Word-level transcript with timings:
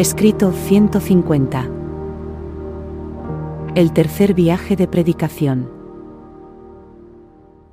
Escrito 0.00 0.50
150. 0.50 1.68
El 3.74 3.92
tercer 3.92 4.32
viaje 4.32 4.74
de 4.74 4.88
predicación. 4.88 5.70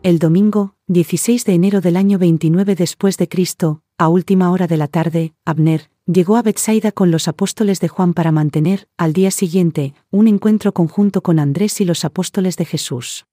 El 0.04 0.20
domingo, 0.20 0.76
16 0.88 1.46
de 1.46 1.54
enero 1.54 1.80
del 1.80 1.96
año 1.96 2.20
29 2.20 2.76
después 2.76 3.18
de 3.18 3.30
Cristo, 3.30 3.82
a 3.98 4.10
última 4.10 4.52
hora 4.52 4.68
de 4.68 4.76
la 4.76 4.90
tarde, 4.90 5.36
Abner 5.46 5.90
llegó 6.06 6.36
a 6.36 6.42
Bethsaida 6.42 6.92
con 6.92 7.12
los 7.12 7.30
apóstoles 7.30 7.80
de 7.80 7.88
Juan 7.88 8.14
para 8.14 8.34
mantener, 8.34 8.90
al 8.98 9.14
día 9.14 9.32
siguiente, 9.32 9.94
un 10.12 10.28
encuentro 10.28 10.74
conjunto 10.74 11.24
con 11.24 11.40
Andrés 11.40 11.80
y 11.80 11.86
los 11.86 12.04
apóstoles 12.04 12.58
de 12.58 12.66
Jesús. 12.66 13.26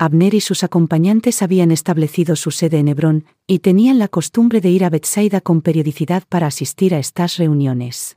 Abner 0.00 0.34
y 0.34 0.40
sus 0.40 0.62
acompañantes 0.62 1.42
habían 1.42 1.72
establecido 1.72 2.36
su 2.36 2.52
sede 2.52 2.78
en 2.78 2.86
Hebrón, 2.86 3.24
y 3.48 3.58
tenían 3.58 3.98
la 3.98 4.06
costumbre 4.06 4.60
de 4.60 4.70
ir 4.70 4.84
a 4.84 4.90
Bethsaida 4.90 5.40
con 5.40 5.60
periodicidad 5.60 6.22
para 6.28 6.46
asistir 6.46 6.94
a 6.94 7.00
estas 7.00 7.36
reuniones. 7.36 8.16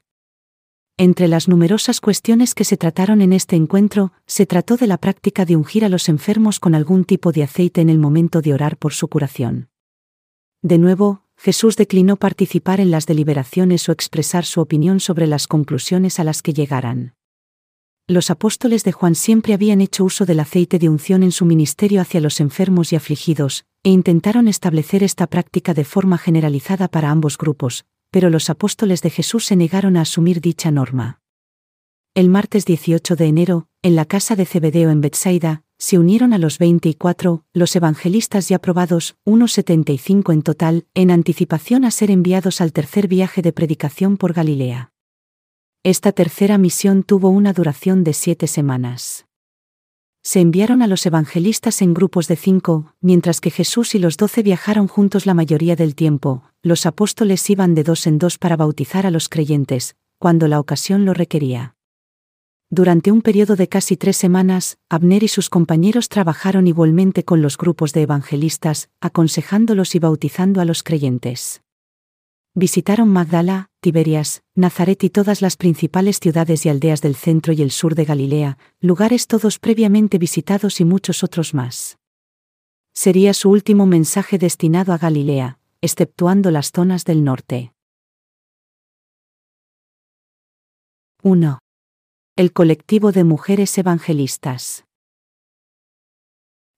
Entre 0.98 1.28
las 1.28 1.48
numerosas 1.48 2.00
cuestiones 2.00 2.54
que 2.54 2.66
se 2.66 2.78
trataron 2.78 3.24
en 3.24 3.34
este 3.34 3.56
encuentro, 3.56 4.14
se 4.28 4.46
trató 4.46 4.78
de 4.78 4.86
la 4.86 5.00
práctica 5.00 5.44
de 5.44 5.56
ungir 5.56 5.84
a 5.84 5.90
los 5.90 6.08
enfermos 6.08 6.59
con 6.59 6.76
algún 6.76 7.04
tipo 7.04 7.32
de 7.32 7.42
aceite 7.42 7.82
en 7.82 7.90
el 7.90 7.98
momento 7.98 8.42
de 8.42 8.54
orar 8.54 8.78
por 8.78 8.94
su 8.94 9.08
curación. 9.08 9.70
De 10.62 10.78
nuevo, 10.78 11.24
Jesús 11.36 11.78
declinó 11.78 12.16
participar 12.18 12.80
en 12.80 12.92
las 12.92 13.08
deliberaciones 13.08 13.90
o 13.90 13.92
expresar 13.92 14.46
su 14.46 14.62
opinión 14.62 15.00
sobre 15.00 15.26
las 15.26 15.48
conclusiones 15.48 16.20
a 16.20 16.24
las 16.24 16.44
que 16.44 16.54
llegaran 16.54 17.16
los 18.07 18.30
apóstoles 18.30 18.83
de 18.83 18.91
Juan 18.91 19.16
siempre 19.16 19.53
habían 19.53 19.81
hecho 19.81 20.03
uso 20.03 20.25
del 20.25 20.39
aceite 20.39 20.80
de 20.80 20.89
unción 20.89 21.23
en 21.23 21.31
su 21.31 21.45
ministerio 21.45 22.02
hacia 22.02 22.19
los 22.19 22.39
enfermos 22.39 22.91
y 22.91 22.95
afligidos, 22.95 23.66
e 23.83 23.89
intentaron 23.89 24.47
establecer 24.47 25.03
esta 25.03 25.27
práctica 25.27 25.73
de 25.73 25.85
forma 25.85 26.17
generalizada 26.17 26.88
para 26.88 27.09
ambos 27.09 27.38
grupos, 27.38 27.85
pero 28.11 28.29
los 28.29 28.49
apóstoles 28.49 29.02
de 29.02 29.09
Jesús 29.09 29.45
se 29.45 29.55
negaron 29.55 29.97
a 29.97 30.02
asumir 30.02 30.41
dicha 30.41 30.72
norma. 30.72 31.22
El 32.13 32.27
martes 32.29 32.66
18 32.66 33.16
de 33.16 33.25
enero, 33.25 33.67
en 33.81 33.95
la 33.95 34.05
casa 34.05 34.35
de 34.35 34.45
Cebedeo 34.45 34.89
en 34.89 34.99
Bethsaida, 34.99 35.63
se 35.77 35.97
unieron 35.97 36.33
a 36.33 36.38
los 36.38 36.59
24, 36.59 37.45
los 37.53 37.75
evangelistas 37.75 38.49
ya 38.49 38.59
probados, 38.59 39.16
unos 39.23 39.53
75 39.53 40.31
en 40.31 40.41
total, 40.44 40.85
en 40.94 41.09
anticipación 41.09 41.85
a 41.85 41.91
ser 41.91 42.11
enviados 42.11 42.61
al 42.61 42.73
tercer 42.73 43.07
viaje 43.07 43.41
de 43.41 43.53
predicación 43.53 44.17
por 44.17 44.33
Galilea. 44.33 44.91
Esta 45.84 46.12
tercera 46.12 46.59
misión 46.59 47.02
tuvo 47.02 47.30
una 47.30 47.53
duración 47.53 48.03
de 48.03 48.14
siete 48.14 48.46
semanas. 48.46 49.25
Se 50.22 50.40
enviaron 50.40 50.84
a 50.84 50.88
los 50.88 51.08
evangelistas 51.08 51.81
en 51.81 51.96
grupos 51.96 52.28
de 52.28 52.36
cinco, 52.36 52.94
mientras 53.02 53.42
que 53.42 53.50
Jesús 53.50 53.96
y 53.96 54.00
los 54.00 54.16
doce 54.16 54.44
viajaron 54.44 54.88
juntos 54.88 55.25
la 55.25 55.34
mayoría 55.34 55.75
del 55.75 55.96
tiempo, 55.96 56.44
los 56.62 56.86
apóstoles 56.86 57.50
iban 57.50 57.74
de 57.74 57.84
dos 57.84 58.06
en 58.06 58.20
dos 58.20 58.38
para 58.38 58.58
bautizar 58.58 59.08
a 59.08 59.09
los 59.09 59.28
creyentes, 59.28 59.96
cuando 60.20 60.47
la 60.47 60.59
ocasión 60.59 61.03
lo 61.03 61.16
requería. 61.16 61.75
Durante 62.70 63.12
un 63.12 63.24
periodo 63.24 63.56
de 63.56 63.68
casi 63.68 63.97
tres 63.97 64.18
semanas, 64.18 64.78
Abner 64.88 65.24
y 65.24 65.30
sus 65.30 65.50
compañeros 65.50 66.09
trabajaron 66.09 66.68
igualmente 66.68 67.25
con 67.25 67.41
los 67.41 67.58
grupos 67.58 67.91
de 67.94 68.03
evangelistas, 68.03 68.91
aconsejándolos 69.02 69.96
y 69.96 70.00
bautizando 70.00 70.62
a 70.62 70.66
los 70.66 70.84
creyentes. 70.84 71.64
Visitaron 72.53 73.09
Magdala, 73.09 73.71
Tiberias, 73.81 74.44
Nazaret 74.53 75.03
y 75.03 75.09
todas 75.09 75.42
las 75.42 75.58
principales 75.58 76.19
ciudades 76.19 76.68
y 76.68 76.69
aldeas 76.69 77.02
del 77.02 77.16
centro 77.16 77.52
y 77.52 77.64
el 77.64 77.72
sur 77.72 77.96
de 77.96 78.06
Galilea, 78.06 78.59
lugares 78.80 79.25
todos 79.25 79.58
previamente 79.58 80.19
visitados 80.19 80.80
y 80.80 80.86
muchos 80.86 81.24
otros 81.24 81.56
más. 81.56 81.97
Sería 82.94 83.34
su 83.34 83.50
último 83.50 83.88
mensaje 83.88 84.38
destinado 84.38 84.94
a 84.94 85.00
Galilea, 85.00 85.58
exceptuando 85.81 86.52
las 86.52 86.72
zonas 86.72 87.06
del 87.06 87.24
norte. 87.24 87.74
1. 91.24 91.58
El 92.36 92.53
colectivo 92.53 93.12
de 93.12 93.24
mujeres 93.24 93.75
evangelistas. 93.80 94.86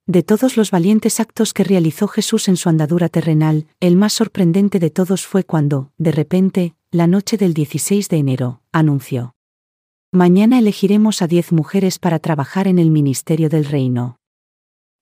De 0.05 0.23
todos 0.23 0.55
los 0.55 0.71
valientes 0.71 1.19
actos 1.19 1.53
que 1.53 1.65
realizó 1.65 2.07
Jesús 2.07 2.47
en 2.47 2.55
su 2.55 2.69
andadura 2.69 3.09
terrenal, 3.09 3.67
el 3.81 3.97
más 3.97 4.13
sorprendente 4.13 4.79
de 4.79 4.89
todos 4.89 5.25
fue 5.25 5.43
cuando, 5.43 5.91
de 5.97 6.11
repente, 6.13 6.75
la 6.93 7.07
noche 7.07 7.37
del 7.37 7.55
16 7.55 8.07
de 8.07 8.17
enero, 8.17 8.61
anunció. 8.71 9.33
Mañana 10.11 10.59
elegiremos 10.59 11.23
a 11.23 11.27
diez 11.27 11.51
mujeres 11.51 11.97
para 11.97 12.19
trabajar 12.19 12.67
en 12.67 12.77
el 12.77 12.91
ministerio 12.91 13.49
del 13.49 13.65
reino. 13.65 14.17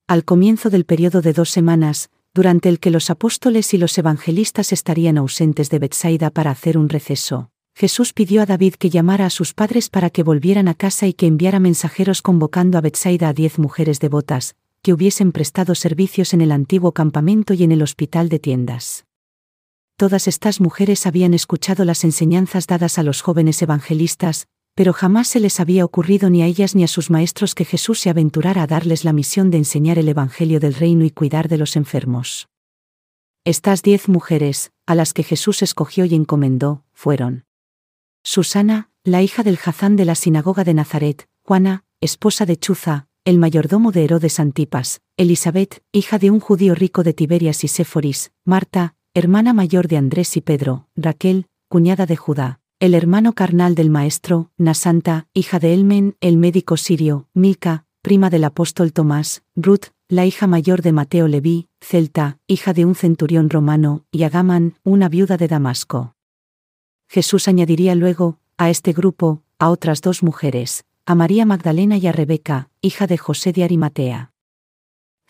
Al 0.07 0.23
comienzo 0.23 0.69
del 0.69 0.85
periodo 0.85 1.21
de 1.21 1.33
dos 1.33 1.49
semanas, 1.49 2.09
durante 2.33 2.69
el 2.69 2.79
que 2.79 2.91
los 2.91 3.09
apóstoles 3.09 3.73
y 3.73 3.77
los 3.77 3.97
evangelistas 3.97 4.71
estarían 4.71 5.17
ausentes 5.17 5.69
de 5.69 5.79
Bethsaida 5.79 6.29
para 6.29 6.51
hacer 6.51 6.77
un 6.77 6.87
receso, 6.87 7.49
Jesús 7.75 8.13
pidió 8.13 8.41
a 8.41 8.45
David 8.45 8.75
que 8.75 8.89
llamara 8.89 9.25
a 9.25 9.29
sus 9.29 9.53
padres 9.53 9.89
para 9.89 10.09
que 10.09 10.23
volvieran 10.23 10.69
a 10.69 10.75
casa 10.75 11.07
y 11.07 11.13
que 11.13 11.27
enviara 11.27 11.59
mensajeros 11.59 12.21
convocando 12.21 12.77
a 12.77 12.81
Bethsaida 12.81 13.27
a 13.27 13.33
diez 13.33 13.59
mujeres 13.59 13.99
devotas, 13.99 14.55
que 14.81 14.93
hubiesen 14.93 15.33
prestado 15.33 15.75
servicios 15.75 16.33
en 16.33 16.39
el 16.39 16.53
antiguo 16.53 16.93
campamento 16.93 17.53
y 17.53 17.63
en 17.63 17.73
el 17.73 17.81
hospital 17.81 18.29
de 18.29 18.39
tiendas. 18.39 19.03
Todas 20.01 20.27
estas 20.27 20.59
mujeres 20.59 21.05
habían 21.05 21.35
escuchado 21.35 21.85
las 21.85 22.03
enseñanzas 22.03 22.65
dadas 22.65 22.97
a 22.97 23.03
los 23.03 23.21
jóvenes 23.21 23.61
evangelistas, 23.61 24.47
pero 24.73 24.93
jamás 24.93 25.27
se 25.27 25.39
les 25.39 25.59
había 25.59 25.85
ocurrido 25.85 26.31
ni 26.31 26.41
a 26.41 26.47
ellas 26.47 26.73
ni 26.73 26.83
a 26.83 26.87
sus 26.87 27.11
maestros 27.11 27.53
que 27.53 27.65
Jesús 27.65 27.99
se 27.99 28.09
aventurara 28.09 28.63
a 28.63 28.65
darles 28.65 29.05
la 29.05 29.13
misión 29.13 29.51
de 29.51 29.59
enseñar 29.59 29.99
el 29.99 30.09
Evangelio 30.09 30.59
del 30.59 30.73
reino 30.73 31.05
y 31.05 31.11
cuidar 31.11 31.49
de 31.49 31.59
los 31.59 31.75
enfermos. 31.75 32.47
Estas 33.45 33.83
diez 33.83 34.09
mujeres, 34.09 34.71
a 34.87 34.95
las 34.95 35.13
que 35.13 35.21
Jesús 35.21 35.61
escogió 35.61 36.05
y 36.05 36.15
encomendó, 36.15 36.83
fueron 36.93 37.45
Susana, 38.23 38.89
la 39.03 39.21
hija 39.21 39.43
del 39.43 39.57
Jazán 39.57 39.97
de 39.97 40.05
la 40.05 40.15
sinagoga 40.15 40.63
de 40.63 40.73
Nazaret, 40.73 41.29
Juana, 41.43 41.83
esposa 41.99 42.47
de 42.47 42.57
Chuza, 42.57 43.05
el 43.23 43.37
mayordomo 43.37 43.91
de 43.91 44.05
Herodes 44.05 44.39
Antipas, 44.39 45.01
Elizabeth, 45.15 45.83
hija 45.91 46.17
de 46.17 46.31
un 46.31 46.39
judío 46.39 46.73
rico 46.73 47.03
de 47.03 47.13
Tiberias 47.13 47.63
y 47.63 47.67
Séforis, 47.67 48.31
Marta, 48.45 48.95
hermana 49.13 49.51
mayor 49.51 49.89
de 49.89 49.97
Andrés 49.97 50.37
y 50.37 50.41
Pedro, 50.41 50.87
Raquel, 50.95 51.47
cuñada 51.67 52.05
de 52.05 52.15
Judá, 52.15 52.61
el 52.79 52.93
hermano 52.93 53.33
carnal 53.33 53.75
del 53.75 53.89
maestro, 53.89 54.51
Nasanta, 54.57 55.27
hija 55.33 55.59
de 55.59 55.73
Elmen, 55.73 56.15
el 56.21 56.37
médico 56.37 56.77
sirio, 56.77 57.27
Milca, 57.33 57.85
prima 58.01 58.29
del 58.29 58.45
apóstol 58.45 58.93
Tomás, 58.93 59.43
Ruth, 59.53 59.87
la 60.07 60.25
hija 60.25 60.47
mayor 60.47 60.81
de 60.81 60.93
Mateo 60.93 61.27
Leví, 61.27 61.67
Celta, 61.81 62.37
hija 62.47 62.71
de 62.71 62.85
un 62.85 62.95
centurión 62.95 63.49
romano, 63.49 64.05
y 64.11 64.23
Agaman, 64.23 64.75
una 64.83 65.09
viuda 65.09 65.35
de 65.35 65.49
Damasco. 65.49 66.15
Jesús 67.09 67.49
añadiría 67.49 67.95
luego, 67.95 68.39
a 68.57 68.69
este 68.69 68.93
grupo, 68.93 69.43
a 69.59 69.69
otras 69.69 70.01
dos 70.01 70.23
mujeres, 70.23 70.85
a 71.05 71.15
María 71.15 71.45
Magdalena 71.45 71.97
y 71.97 72.07
a 72.07 72.13
Rebeca, 72.13 72.69
hija 72.81 73.07
de 73.07 73.17
José 73.17 73.51
de 73.51 73.65
Arimatea. 73.65 74.30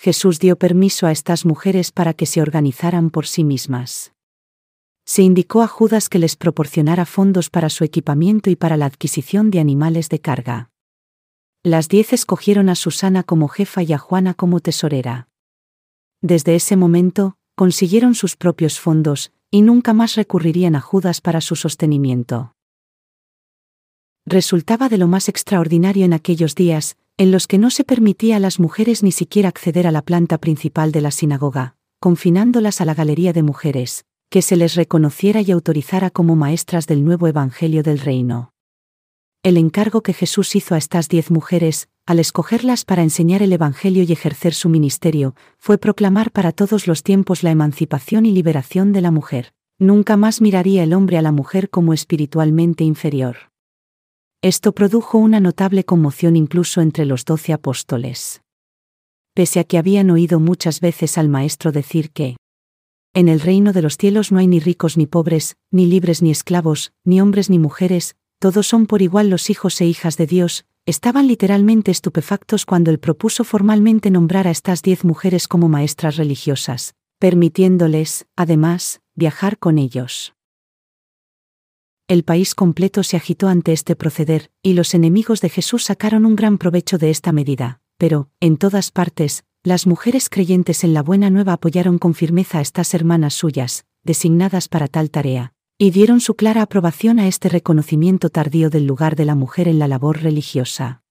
Jesús 0.04 0.40
dio 0.40 0.56
permiso 0.56 1.06
a 1.06 1.12
estas 1.12 1.46
mujeres 1.46 1.92
para 1.92 2.16
que 2.16 2.26
se 2.26 2.42
organizaran 2.42 3.12
por 3.12 3.28
sí 3.28 3.44
mismas. 3.44 4.14
Se 5.06 5.22
indicó 5.22 5.62
a 5.62 5.68
Judas 5.68 6.10
que 6.10 6.18
les 6.18 6.36
proporcionara 6.36 7.06
fondos 7.06 7.52
para 7.52 7.70
su 7.70 7.84
equipamiento 7.84 8.50
y 8.50 8.56
para 8.56 8.78
la 8.78 8.88
adquisición 8.88 9.52
de 9.52 9.60
animales 9.60 10.10
de 10.10 10.20
carga. 10.20 10.72
Las 11.62 11.88
diez 11.88 12.14
escogieron 12.14 12.68
a 12.70 12.74
Susana 12.74 13.22
como 13.22 13.48
jefa 13.48 13.84
y 13.84 13.94
a 13.94 14.00
Juana 14.00 14.34
como 14.34 14.60
tesorera. 14.60 15.28
Desde 16.20 16.56
ese 16.56 16.76
momento, 16.76 17.38
consiguieron 17.56 18.16
sus 18.16 18.36
propios 18.36 18.80
fondos, 18.80 19.32
y 19.52 19.62
nunca 19.62 19.94
más 19.94 20.16
recurrirían 20.16 20.76
a 20.76 20.82
Judas 20.82 21.22
para 21.22 21.42
su 21.42 21.56
sostenimiento 21.56 22.56
resultaba 24.26 24.90
de 24.90 24.98
lo 24.98 25.08
más 25.08 25.30
extraordinario 25.30 26.06
en 26.06 26.14
aquellos 26.14 26.56
días, 26.56 26.98
en 27.22 27.30
los 27.30 27.46
que 27.46 27.60
no 27.60 27.70
se 27.70 27.84
permitía 27.84 28.38
a 28.38 28.40
las 28.40 28.60
mujeres 28.60 29.04
ni 29.04 29.12
siquiera 29.12 29.48
acceder 29.48 29.86
a 29.86 29.92
la 29.92 30.02
planta 30.02 30.40
principal 30.40 30.92
de 30.92 31.02
la 31.02 31.12
sinagoga, 31.12 31.76
confinándolas 32.00 32.82
a 32.82 32.86
la 32.86 32.96
galería 32.96 33.32
de 33.32 33.44
mujeres, 33.44 34.06
que 34.32 34.42
se 34.42 34.56
les 34.56 34.74
reconociera 34.74 35.40
y 35.42 35.52
autorizara 35.52 36.10
como 36.10 36.36
maestras 36.36 36.88
del 36.88 37.06
nuevo 37.06 37.28
Evangelio 37.28 37.84
del 37.84 38.00
Reino. 38.00 38.54
El 39.44 39.58
encargo 39.58 40.02
que 40.02 40.14
Jesús 40.14 40.56
hizo 40.56 40.74
a 40.74 40.80
estas 40.80 41.10
diez 41.10 41.30
mujeres, 41.30 41.90
al 42.08 42.18
escogerlas 42.18 42.86
para 42.86 43.04
enseñar 43.04 43.44
el 43.44 43.54
Evangelio 43.54 44.02
y 44.02 44.12
ejercer 44.12 44.56
su 44.56 44.68
ministerio, 44.68 45.36
fue 45.60 45.78
proclamar 45.78 46.32
para 46.32 46.52
todos 46.52 46.88
los 46.88 47.04
tiempos 47.04 47.44
la 47.44 47.52
emancipación 47.52 48.26
y 48.26 48.32
liberación 48.32 48.94
de 48.94 49.02
la 49.02 49.12
mujer. 49.12 49.54
Nunca 49.78 50.18
más 50.18 50.42
miraría 50.42 50.82
el 50.82 50.92
hombre 50.92 51.20
a 51.20 51.22
la 51.22 51.32
mujer 51.32 51.70
como 51.70 51.94
espiritualmente 51.94 52.84
inferior. 52.84 53.51
Esto 54.44 54.72
produjo 54.72 55.20
una 55.20 55.40
notable 55.40 55.84
conmoción 55.84 56.36
incluso 56.36 56.82
entre 56.82 57.06
los 57.06 57.26
doce 57.26 57.54
apóstoles. 57.54 58.42
Pese 59.36 59.60
a 59.60 59.64
que 59.64 59.78
habían 59.78 60.10
oído 60.10 60.40
muchas 60.40 60.80
veces 60.80 61.20
al 61.20 61.30
Maestro 61.30 61.72
decir 61.72 62.10
que, 62.10 62.38
en 63.14 63.30
el 63.30 63.40
reino 63.40 63.72
de 63.72 63.84
los 63.84 63.98
cielos 63.98 64.32
no 64.32 64.40
hay 64.40 64.48
ni 64.48 64.60
ricos 64.60 64.98
ni 64.98 65.06
pobres, 65.06 65.58
ni 65.70 65.86
libres 65.86 66.24
ni 66.24 66.32
esclavos, 66.32 66.92
ni 67.04 67.22
hombres 67.22 67.52
ni 67.52 67.60
mujeres, 67.60 68.16
todos 68.40 68.66
son 68.66 68.88
por 68.88 69.04
igual 69.04 69.30
los 69.30 69.52
hijos 69.52 69.80
e 69.80 69.86
hijas 69.86 70.18
de 70.18 70.26
Dios, 70.26 70.66
estaban 70.88 71.28
literalmente 71.28 71.92
estupefactos 71.92 72.66
cuando 72.66 72.90
él 72.90 72.98
propuso 72.98 73.44
formalmente 73.44 74.10
nombrar 74.10 74.48
a 74.48 74.52
estas 74.52 74.82
diez 74.82 75.04
mujeres 75.04 75.48
como 75.48 75.70
maestras 75.70 76.16
religiosas, 76.16 76.96
permitiéndoles, 77.20 78.26
además, 78.36 79.02
viajar 79.14 79.60
con 79.60 79.78
ellos. 79.78 80.34
El 82.12 82.26
país 82.26 82.56
completo 82.56 83.04
se 83.04 83.16
agitó 83.16 83.48
ante 83.48 83.72
este 83.72 83.96
proceder, 83.96 84.52
y 84.62 84.74
los 84.74 84.94
enemigos 84.94 85.40
de 85.40 85.48
Jesús 85.48 85.86
sacaron 85.86 86.26
un 86.26 86.36
gran 86.36 86.58
provecho 86.58 86.98
de 86.98 87.10
esta 87.10 87.32
medida, 87.32 87.80
pero, 87.98 88.30
en 88.42 88.58
todas 88.58 88.92
partes, 88.92 89.46
las 89.64 89.88
mujeres 89.88 90.28
creyentes 90.28 90.84
en 90.84 90.94
la 90.94 91.04
buena 91.04 91.30
nueva 91.30 91.54
apoyaron 91.54 92.00
con 92.00 92.14
firmeza 92.14 92.58
a 92.58 92.62
estas 92.64 92.94
hermanas 92.94 93.34
suyas, 93.34 93.86
designadas 94.04 94.68
para 94.68 94.90
tal 94.90 95.10
tarea, 95.10 95.54
y 95.78 95.92
dieron 95.92 96.20
su 96.20 96.36
clara 96.36 96.64
aprobación 96.64 97.18
a 97.18 97.30
este 97.30 97.48
reconocimiento 97.48 98.30
tardío 98.30 98.70
del 98.70 98.88
lugar 98.88 99.16
de 99.16 99.24
la 99.24 99.36
mujer 99.36 99.70
en 99.70 99.80
la 99.80 99.88
labor 99.88 100.22
religiosa. 100.22 101.04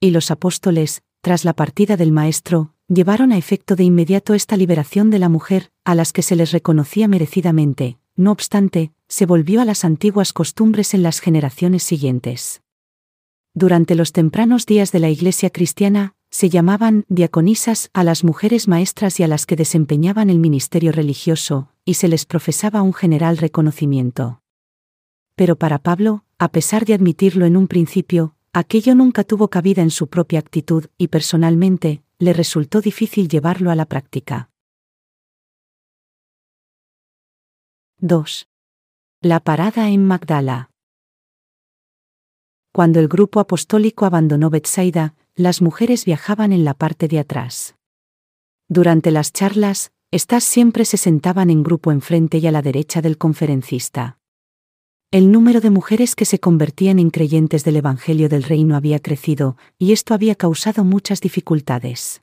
Y 0.00 0.10
los 0.10 0.32
apóstoles, 0.32 1.04
tras 1.20 1.44
la 1.44 1.52
partida 1.52 1.96
del 1.96 2.10
Maestro, 2.10 2.74
llevaron 2.88 3.30
a 3.30 3.38
efecto 3.38 3.76
de 3.76 3.84
inmediato 3.84 4.34
esta 4.34 4.56
liberación 4.56 5.10
de 5.10 5.20
la 5.20 5.28
mujer, 5.28 5.70
a 5.84 5.94
las 5.94 6.12
que 6.12 6.22
se 6.22 6.34
les 6.34 6.50
reconocía 6.50 7.06
merecidamente, 7.06 7.98
no 8.16 8.32
obstante, 8.32 8.90
se 9.08 9.26
volvió 9.26 9.60
a 9.60 9.64
las 9.64 9.84
antiguas 9.84 10.32
costumbres 10.32 10.94
en 10.94 11.02
las 11.02 11.20
generaciones 11.20 11.82
siguientes. 11.82 12.62
Durante 13.54 13.94
los 13.94 14.12
tempranos 14.12 14.66
días 14.66 14.92
de 14.92 15.00
la 15.00 15.08
Iglesia 15.08 15.50
cristiana, 15.50 16.14
se 16.30 16.50
llamaban 16.50 17.04
diaconisas 17.08 17.90
a 17.94 18.04
las 18.04 18.22
mujeres 18.22 18.68
maestras 18.68 19.18
y 19.18 19.22
a 19.22 19.28
las 19.28 19.46
que 19.46 19.56
desempeñaban 19.56 20.28
el 20.30 20.38
ministerio 20.38 20.92
religioso, 20.92 21.70
y 21.84 21.94
se 21.94 22.08
les 22.08 22.26
profesaba 22.26 22.82
un 22.82 22.92
general 22.92 23.38
reconocimiento. 23.38 24.42
Pero 25.34 25.56
para 25.56 25.78
Pablo, 25.78 26.24
a 26.38 26.48
pesar 26.48 26.84
de 26.84 26.94
admitirlo 26.94 27.46
en 27.46 27.56
un 27.56 27.66
principio, 27.66 28.36
aquello 28.52 28.94
nunca 28.94 29.24
tuvo 29.24 29.48
cabida 29.48 29.82
en 29.82 29.90
su 29.90 30.08
propia 30.08 30.38
actitud 30.38 30.86
y 30.98 31.08
personalmente, 31.08 32.02
le 32.18 32.32
resultó 32.32 32.80
difícil 32.80 33.28
llevarlo 33.28 33.70
a 33.70 33.74
la 33.74 33.86
práctica. 33.86 34.50
2. 38.00 38.48
La 39.20 39.40
parada 39.40 39.88
en 39.88 40.04
Magdala. 40.04 40.70
Cuando 42.70 43.00
el 43.00 43.08
grupo 43.08 43.40
apostólico 43.40 44.06
abandonó 44.06 44.48
Bethsaida, 44.48 45.16
las 45.34 45.60
mujeres 45.60 46.04
viajaban 46.04 46.52
en 46.52 46.64
la 46.64 46.74
parte 46.74 47.08
de 47.08 47.18
atrás. 47.18 47.74
Durante 48.68 49.10
las 49.10 49.32
charlas, 49.32 49.90
estas 50.12 50.44
siempre 50.44 50.84
se 50.84 50.98
sentaban 50.98 51.50
en 51.50 51.64
grupo 51.64 51.90
enfrente 51.90 52.38
y 52.38 52.46
a 52.46 52.52
la 52.52 52.62
derecha 52.62 53.02
del 53.02 53.18
conferencista. 53.18 54.20
El 55.10 55.32
número 55.32 55.60
de 55.60 55.70
mujeres 55.70 56.14
que 56.14 56.24
se 56.24 56.38
convertían 56.38 57.00
en 57.00 57.10
creyentes 57.10 57.64
del 57.64 57.74
Evangelio 57.74 58.28
del 58.28 58.44
Reino 58.44 58.76
había 58.76 59.00
crecido, 59.00 59.56
y 59.80 59.90
esto 59.90 60.14
había 60.14 60.36
causado 60.36 60.84
muchas 60.84 61.20
dificultades. 61.20 62.22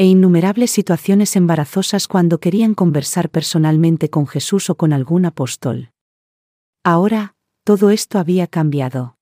E 0.00 0.06
innumerables 0.06 0.70
situaciones 0.70 1.36
embarazosas 1.36 2.08
cuando 2.08 2.40
querían 2.40 2.72
conversar 2.72 3.28
personalmente 3.28 4.08
con 4.08 4.26
Jesús 4.26 4.70
o 4.70 4.74
con 4.74 4.94
algún 4.94 5.26
apóstol. 5.26 5.90
Ahora, 6.82 7.34
todo 7.64 7.90
esto 7.90 8.18
había 8.18 8.46
cambiado. 8.46 9.18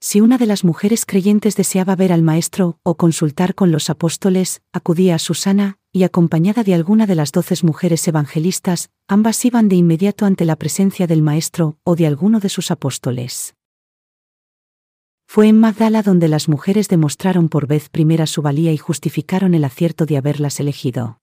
Si 0.00 0.22
una 0.22 0.38
de 0.38 0.46
las 0.46 0.64
mujeres 0.64 1.04
creyentes 1.04 1.56
deseaba 1.56 1.94
ver 1.94 2.10
al 2.10 2.22
Maestro 2.22 2.78
o 2.82 2.96
consultar 2.96 3.54
con 3.54 3.70
los 3.70 3.90
apóstoles, 3.90 4.62
acudía 4.72 5.16
a 5.16 5.18
Susana, 5.18 5.76
y 5.92 6.04
acompañada 6.04 6.64
de 6.64 6.72
alguna 6.72 7.06
de 7.06 7.14
las 7.14 7.30
doce 7.30 7.54
mujeres 7.62 8.08
evangelistas, 8.08 8.88
ambas 9.08 9.44
iban 9.44 9.68
de 9.68 9.76
inmediato 9.76 10.24
ante 10.24 10.46
la 10.46 10.56
presencia 10.56 11.06
del 11.06 11.20
Maestro 11.20 11.76
o 11.84 11.96
de 11.96 12.06
alguno 12.06 12.40
de 12.40 12.48
sus 12.48 12.70
apóstoles. 12.70 13.56
Fue 15.34 15.48
en 15.48 15.58
Magdala 15.58 16.02
donde 16.02 16.28
las 16.28 16.50
mujeres 16.50 16.88
demostraron 16.88 17.48
por 17.48 17.66
vez 17.66 17.88
primera 17.88 18.26
su 18.26 18.42
valía 18.42 18.70
y 18.70 18.76
justificaron 18.76 19.54
el 19.54 19.64
acierto 19.64 20.04
de 20.04 20.18
haberlas 20.18 20.60
elegido. 20.60 21.20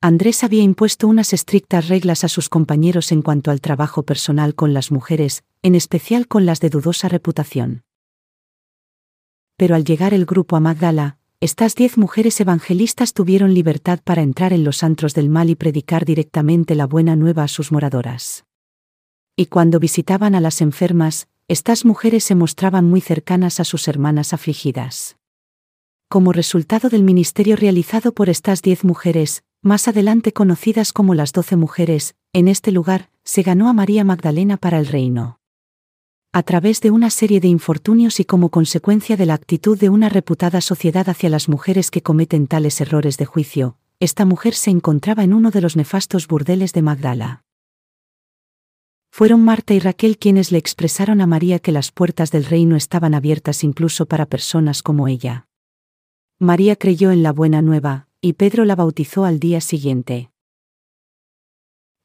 Andrés 0.00 0.42
había 0.42 0.64
impuesto 0.64 1.06
unas 1.06 1.32
estrictas 1.32 1.86
reglas 1.86 2.24
a 2.24 2.28
sus 2.28 2.48
compañeros 2.48 3.12
en 3.12 3.22
cuanto 3.22 3.52
al 3.52 3.60
trabajo 3.60 4.02
personal 4.02 4.56
con 4.56 4.74
las 4.74 4.90
mujeres, 4.90 5.44
en 5.62 5.76
especial 5.76 6.26
con 6.26 6.46
las 6.46 6.58
de 6.58 6.70
dudosa 6.70 7.08
reputación. 7.08 7.84
Pero 9.56 9.76
al 9.76 9.84
llegar 9.84 10.14
el 10.14 10.26
grupo 10.26 10.56
a 10.56 10.60
Magdala, 10.60 11.18
estas 11.38 11.76
diez 11.76 11.98
mujeres 11.98 12.40
evangelistas 12.40 13.12
tuvieron 13.12 13.54
libertad 13.54 14.00
para 14.02 14.22
entrar 14.22 14.52
en 14.52 14.64
los 14.64 14.82
antros 14.82 15.14
del 15.14 15.28
mal 15.28 15.48
y 15.48 15.54
predicar 15.54 16.04
directamente 16.04 16.74
la 16.74 16.88
buena 16.88 17.14
nueva 17.14 17.44
a 17.44 17.48
sus 17.48 17.70
moradoras. 17.70 18.46
Y 19.36 19.46
cuando 19.46 19.78
visitaban 19.78 20.34
a 20.34 20.40
las 20.40 20.60
enfermas, 20.60 21.28
estas 21.48 21.84
mujeres 21.84 22.24
se 22.24 22.34
mostraban 22.34 22.88
muy 22.88 23.00
cercanas 23.00 23.60
a 23.60 23.64
sus 23.64 23.88
hermanas 23.88 24.32
afligidas. 24.32 25.16
Como 26.08 26.32
resultado 26.32 26.88
del 26.88 27.02
ministerio 27.02 27.56
realizado 27.56 28.12
por 28.12 28.28
estas 28.28 28.62
diez 28.62 28.84
mujeres, 28.84 29.44
más 29.62 29.88
adelante 29.88 30.32
conocidas 30.32 30.92
como 30.92 31.14
las 31.14 31.32
doce 31.32 31.56
mujeres, 31.56 32.14
en 32.32 32.48
este 32.48 32.72
lugar, 32.72 33.10
se 33.24 33.42
ganó 33.42 33.68
a 33.68 33.72
María 33.72 34.04
Magdalena 34.04 34.56
para 34.56 34.78
el 34.78 34.86
reino. 34.86 35.38
A 36.32 36.42
través 36.42 36.80
de 36.80 36.90
una 36.90 37.10
serie 37.10 37.40
de 37.40 37.48
infortunios 37.48 38.18
y 38.18 38.24
como 38.24 38.48
consecuencia 38.48 39.16
de 39.16 39.26
la 39.26 39.34
actitud 39.34 39.78
de 39.78 39.90
una 39.90 40.08
reputada 40.08 40.60
sociedad 40.60 41.08
hacia 41.08 41.28
las 41.28 41.48
mujeres 41.48 41.90
que 41.90 42.02
cometen 42.02 42.46
tales 42.46 42.80
errores 42.80 43.18
de 43.18 43.26
juicio, 43.26 43.76
esta 44.00 44.24
mujer 44.24 44.54
se 44.54 44.70
encontraba 44.70 45.24
en 45.24 45.34
uno 45.34 45.50
de 45.50 45.60
los 45.60 45.76
nefastos 45.76 46.26
burdeles 46.26 46.72
de 46.72 46.82
Magdala. 46.82 47.44
Fueron 49.14 49.44
Marta 49.44 49.74
y 49.74 49.78
Raquel 49.78 50.16
quienes 50.16 50.52
le 50.52 50.58
expresaron 50.58 51.20
a 51.20 51.26
María 51.26 51.58
que 51.58 51.70
las 51.70 51.92
puertas 51.92 52.30
del 52.30 52.46
reino 52.46 52.76
estaban 52.76 53.12
abiertas 53.12 53.62
incluso 53.62 54.06
para 54.06 54.24
personas 54.24 54.82
como 54.82 55.06
ella. 55.06 55.48
María 56.38 56.76
creyó 56.76 57.10
en 57.10 57.22
la 57.22 57.30
buena 57.30 57.60
nueva, 57.60 58.08
y 58.22 58.32
Pedro 58.32 58.64
la 58.64 58.74
bautizó 58.74 59.26
al 59.26 59.38
día 59.38 59.60
siguiente. 59.60 60.30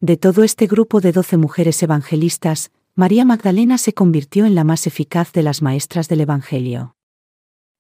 De 0.02 0.18
todo 0.18 0.44
este 0.44 0.68
grupo 0.68 1.00
de 1.00 1.14
doce 1.14 1.38
mujeres 1.38 1.82
evangelistas, 1.82 2.72
María 2.94 3.24
Magdalena 3.24 3.78
se 3.78 3.94
convirtió 3.94 4.46
en 4.46 4.54
la 4.54 4.66
más 4.66 4.86
eficaz 4.86 5.32
de 5.32 5.44
las 5.44 5.62
maestras 5.62 6.10
del 6.10 6.20
Evangelio. 6.20 6.98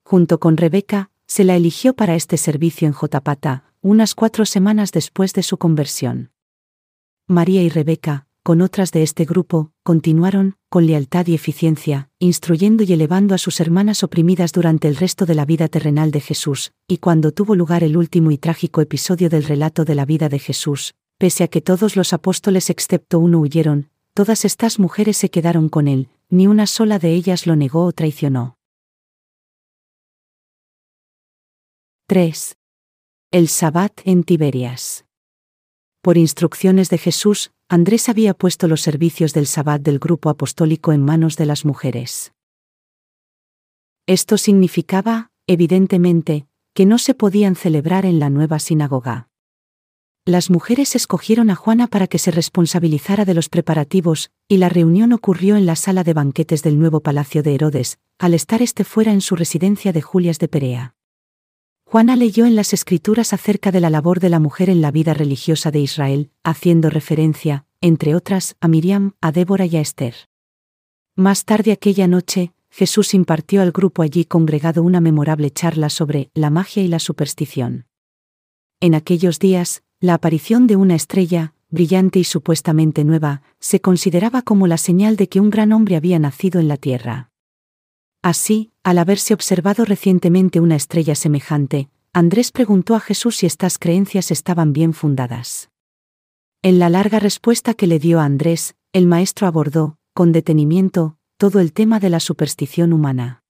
Junto 0.04 0.40
con 0.40 0.56
Rebeca, 0.56 1.12
se 1.26 1.44
la 1.44 1.58
eligió 1.58 1.94
para 1.94 2.16
este 2.16 2.38
servicio 2.38 2.88
en 2.88 2.94
Jotapata, 2.94 3.66
unas 3.82 4.16
cuatro 4.16 4.46
semanas 4.46 4.94
después 4.94 5.34
de 5.34 5.44
su 5.44 5.58
conversión. 5.58 6.32
María 7.28 7.62
y 7.62 7.68
Rebeca, 7.68 8.27
con 8.48 8.62
otras 8.62 8.94
de 8.94 9.04
este 9.04 9.26
grupo, 9.26 9.74
continuaron, 9.84 10.56
con 10.70 10.86
lealtad 10.86 11.28
y 11.28 11.34
eficiencia, 11.34 12.10
instruyendo 12.18 12.82
y 12.86 12.94
elevando 12.94 13.36
a 13.36 13.38
sus 13.38 13.60
hermanas 13.60 14.04
oprimidas 14.06 14.54
durante 14.54 14.88
el 14.88 14.96
resto 14.96 15.26
de 15.26 15.36
la 15.36 15.44
vida 15.44 15.68
terrenal 15.68 16.12
de 16.12 16.22
Jesús, 16.22 16.72
y 16.88 17.00
cuando 17.00 17.34
tuvo 17.34 17.56
lugar 17.56 17.84
el 17.84 17.98
último 17.98 18.32
y 18.32 18.38
trágico 18.38 18.80
episodio 18.80 19.28
del 19.28 19.44
relato 19.44 19.84
de 19.84 19.96
la 19.96 20.06
vida 20.06 20.30
de 20.30 20.40
Jesús, 20.40 20.96
pese 21.18 21.44
a 21.44 21.50
que 21.50 21.60
todos 21.60 21.98
los 21.98 22.14
apóstoles 22.14 22.70
excepto 22.70 23.20
uno 23.20 23.42
huyeron, 23.42 23.90
todas 24.14 24.46
estas 24.46 24.80
mujeres 24.80 25.18
se 25.18 25.30
quedaron 25.30 25.68
con 25.68 25.90
él, 25.90 26.08
ni 26.30 26.48
una 26.48 26.68
sola 26.68 27.00
de 27.00 27.16
ellas 27.16 27.48
lo 27.48 27.58
negó 27.58 27.84
o 27.84 27.92
traicionó. 27.92 28.56
3. 32.08 32.56
El 33.32 33.50
Sabbat 33.50 34.00
en 34.06 34.24
Tiberias. 34.24 35.07
Por 36.08 36.18
instrucciones 36.18 36.90
de 36.90 36.98
Jesús, 36.98 37.52
Andrés 37.68 38.08
había 38.08 38.34
puesto 38.34 38.70
los 38.70 38.80
servicios 38.80 39.34
del 39.34 39.46
Sabbat 39.46 39.82
del 39.82 40.00
grupo 40.00 40.30
apostólico 40.30 40.94
en 40.94 41.04
manos 41.04 41.36
de 41.36 41.46
las 41.46 41.66
mujeres. 41.66 42.32
Esto 44.06 44.38
significaba, 44.38 45.32
evidentemente, 45.48 46.48
que 46.74 46.86
no 46.86 46.98
se 46.98 47.14
podían 47.14 47.58
celebrar 47.58 48.06
en 48.06 48.20
la 48.20 48.30
nueva 48.30 48.60
sinagoga. 48.60 49.28
Las 50.24 50.50
mujeres 50.50 50.96
escogieron 50.96 51.50
a 51.50 51.56
Juana 51.56 51.88
para 51.88 52.08
que 52.08 52.20
se 52.20 52.32
responsabilizara 52.32 53.26
de 53.26 53.34
los 53.34 53.50
preparativos, 53.50 54.32
y 54.48 54.60
la 54.60 54.70
reunión 54.70 55.12
ocurrió 55.12 55.58
en 55.58 55.66
la 55.66 55.76
sala 55.76 56.06
de 56.06 56.14
banquetes 56.14 56.64
del 56.64 56.80
nuevo 56.80 57.02
palacio 57.02 57.44
de 57.44 57.54
Herodes, 57.54 58.00
al 58.18 58.34
estar 58.34 58.62
este 58.62 58.86
fuera 58.86 59.12
en 59.12 59.20
su 59.20 59.36
residencia 59.36 59.92
de 59.92 60.02
Julias 60.02 60.40
de 60.40 60.48
Perea. 60.48 60.97
Juana 61.90 62.18
leyó 62.18 62.46
en 62.46 62.58
las 62.58 62.74
escrituras 62.74 63.32
acerca 63.32 63.72
de 63.72 63.80
la 63.80 63.90
labor 63.90 64.20
de 64.20 64.28
la 64.28 64.42
mujer 64.42 64.70
en 64.70 64.82
la 64.82 64.92
vida 64.92 65.14
religiosa 65.14 65.72
de 65.72 65.80
Israel, 65.80 66.32
haciendo 66.44 66.90
referencia, 66.90 67.66
entre 67.80 68.14
otras, 68.14 68.58
a 68.60 68.68
Miriam, 68.68 69.14
a 69.22 69.32
Débora 69.32 69.66
y 69.68 69.78
a 69.78 69.80
Esther. 69.80 70.14
Más 71.16 71.46
tarde 71.46 71.72
aquella 71.72 72.10
noche, 72.10 72.52
Jesús 72.70 73.14
impartió 73.14 73.62
al 73.62 73.72
grupo 73.72 74.02
allí 74.02 74.26
congregado 74.26 74.84
una 74.84 75.00
memorable 75.00 75.50
charla 75.50 75.90
sobre 75.90 76.30
la 76.34 76.50
magia 76.50 76.84
y 76.84 76.90
la 76.90 77.00
superstición. 77.00 77.86
En 78.82 78.94
aquellos 78.94 79.40
días, 79.40 79.82
la 80.02 80.16
aparición 80.16 80.68
de 80.68 80.76
una 80.76 80.96
estrella, 80.96 81.54
brillante 81.70 82.20
y 82.20 82.26
supuestamente 82.26 83.06
nueva, 83.06 83.44
se 83.62 83.80
consideraba 83.80 84.42
como 84.42 84.68
la 84.68 84.78
señal 84.78 85.16
de 85.16 85.30
que 85.30 85.40
un 85.40 85.50
gran 85.50 85.72
hombre 85.72 85.96
había 85.96 86.20
nacido 86.20 86.60
en 86.60 86.68
la 86.68 86.76
tierra. 86.76 87.32
Así, 88.22 88.74
al 88.88 89.00
haberse 89.00 89.34
observado 89.34 89.84
recientemente 89.84 90.62
una 90.62 90.78
estrella 90.78 91.14
semejante, 91.14 91.90
Andrés 92.14 92.54
preguntó 92.54 92.96
a 92.96 93.02
Jesús 93.02 93.36
si 93.36 93.46
estas 93.46 93.80
creencias 93.80 94.32
estaban 94.32 94.72
bien 94.72 94.94
fundadas. 94.94 95.70
En 96.62 96.80
la 96.80 96.88
larga 96.88 97.20
respuesta 97.20 97.74
que 97.74 97.86
le 97.86 98.00
dio 98.00 98.22
a 98.22 98.24
Andrés, 98.24 98.76
el 98.94 99.06
maestro 99.06 99.46
abordó, 99.46 99.98
con 100.14 100.32
detenimiento, 100.32 101.18
todo 101.36 101.60
el 101.60 101.74
tema 101.74 102.00
de 102.00 102.10
la 102.10 102.22
superstición 102.22 102.94
humana. 102.94 103.44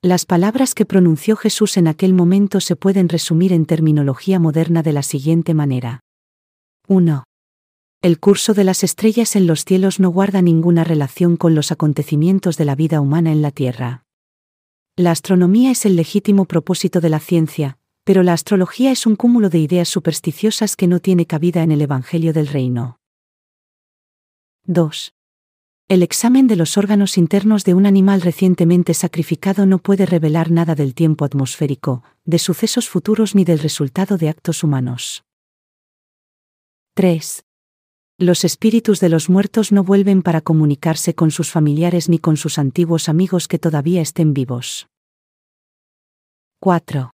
Las 0.00 0.24
palabras 0.24 0.74
que 0.74 0.86
pronunció 0.86 1.36
Jesús 1.36 1.76
en 1.76 1.86
aquel 1.86 2.14
momento 2.14 2.60
se 2.60 2.76
pueden 2.76 3.10
resumir 3.10 3.52
en 3.52 3.66
terminología 3.66 4.38
moderna 4.38 4.82
de 4.82 4.94
la 4.94 5.02
siguiente 5.02 5.52
manera. 5.52 6.00
1. 6.88 7.24
El 8.00 8.18
curso 8.18 8.54
de 8.54 8.64
las 8.64 8.84
estrellas 8.84 9.36
en 9.36 9.46
los 9.46 9.66
cielos 9.66 10.00
no 10.00 10.08
guarda 10.08 10.40
ninguna 10.40 10.82
relación 10.82 11.36
con 11.36 11.54
los 11.54 11.72
acontecimientos 11.72 12.56
de 12.56 12.64
la 12.64 12.74
vida 12.74 13.02
humana 13.02 13.32
en 13.32 13.42
la 13.42 13.50
Tierra. 13.50 14.05
La 14.98 15.10
astronomía 15.10 15.72
es 15.72 15.84
el 15.84 15.94
legítimo 15.94 16.46
propósito 16.46 17.02
de 17.02 17.10
la 17.10 17.20
ciencia, 17.20 17.76
pero 18.02 18.22
la 18.22 18.32
astrología 18.32 18.90
es 18.90 19.04
un 19.04 19.14
cúmulo 19.14 19.50
de 19.50 19.58
ideas 19.58 19.90
supersticiosas 19.90 20.74
que 20.74 20.86
no 20.86 21.00
tiene 21.00 21.26
cabida 21.26 21.62
en 21.62 21.70
el 21.70 21.82
Evangelio 21.82 22.32
del 22.32 22.46
Reino. 22.46 22.98
2. 24.64 25.12
El 25.88 26.02
examen 26.02 26.46
de 26.46 26.56
los 26.56 26.78
órganos 26.78 27.18
internos 27.18 27.64
de 27.64 27.74
un 27.74 27.84
animal 27.84 28.22
recientemente 28.22 28.94
sacrificado 28.94 29.66
no 29.66 29.80
puede 29.80 30.06
revelar 30.06 30.50
nada 30.50 30.74
del 30.74 30.94
tiempo 30.94 31.26
atmosférico, 31.26 32.02
de 32.24 32.38
sucesos 32.38 32.88
futuros 32.88 33.34
ni 33.34 33.44
del 33.44 33.58
resultado 33.58 34.16
de 34.16 34.30
actos 34.30 34.64
humanos. 34.64 35.26
3. 36.94 37.44
Los 38.18 38.44
espíritus 38.44 39.00
de 39.00 39.10
los 39.10 39.28
muertos 39.28 39.72
no 39.72 39.84
vuelven 39.84 40.22
para 40.22 40.40
comunicarse 40.40 41.14
con 41.14 41.30
sus 41.30 41.50
familiares 41.50 42.08
ni 42.08 42.18
con 42.18 42.36
sus 42.36 42.58
antiguos 42.58 43.08
amigos 43.10 43.46
que 43.46 43.58
todavía 43.58 44.00
estén 44.00 44.32
vivos. 44.32 44.88
4. 46.60 47.10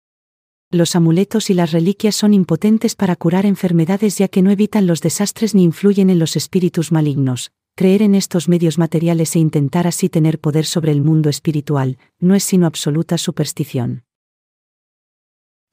Los 0.72 0.96
amuletos 0.96 1.50
y 1.50 1.54
las 1.54 1.72
reliquias 1.72 2.16
son 2.16 2.34
impotentes 2.34 2.96
para 2.96 3.16
curar 3.16 3.46
enfermedades 3.46 4.18
ya 4.18 4.28
que 4.28 4.42
no 4.42 4.52
evitan 4.52 4.88
los 4.88 5.02
desastres 5.02 5.56
ni 5.56 5.64
influyen 5.64 6.10
en 6.10 6.20
los 6.20 6.36
espíritus 6.36 6.92
malignos, 6.92 7.52
Creer 7.80 8.02
en 8.02 8.14
estos 8.14 8.50
medios 8.50 8.78
materiales 8.78 9.38
e 9.38 9.40
intentar 9.40 9.88
así 9.88 10.10
tener 10.10 10.38
poder 10.42 10.66
sobre 10.66 10.92
el 10.92 11.02
mundo 11.02 11.30
espiritual, 11.30 11.98
no 12.20 12.36
es 12.36 12.44
sino 12.44 12.68
absoluta 12.68 13.18
superstición. 13.18 14.04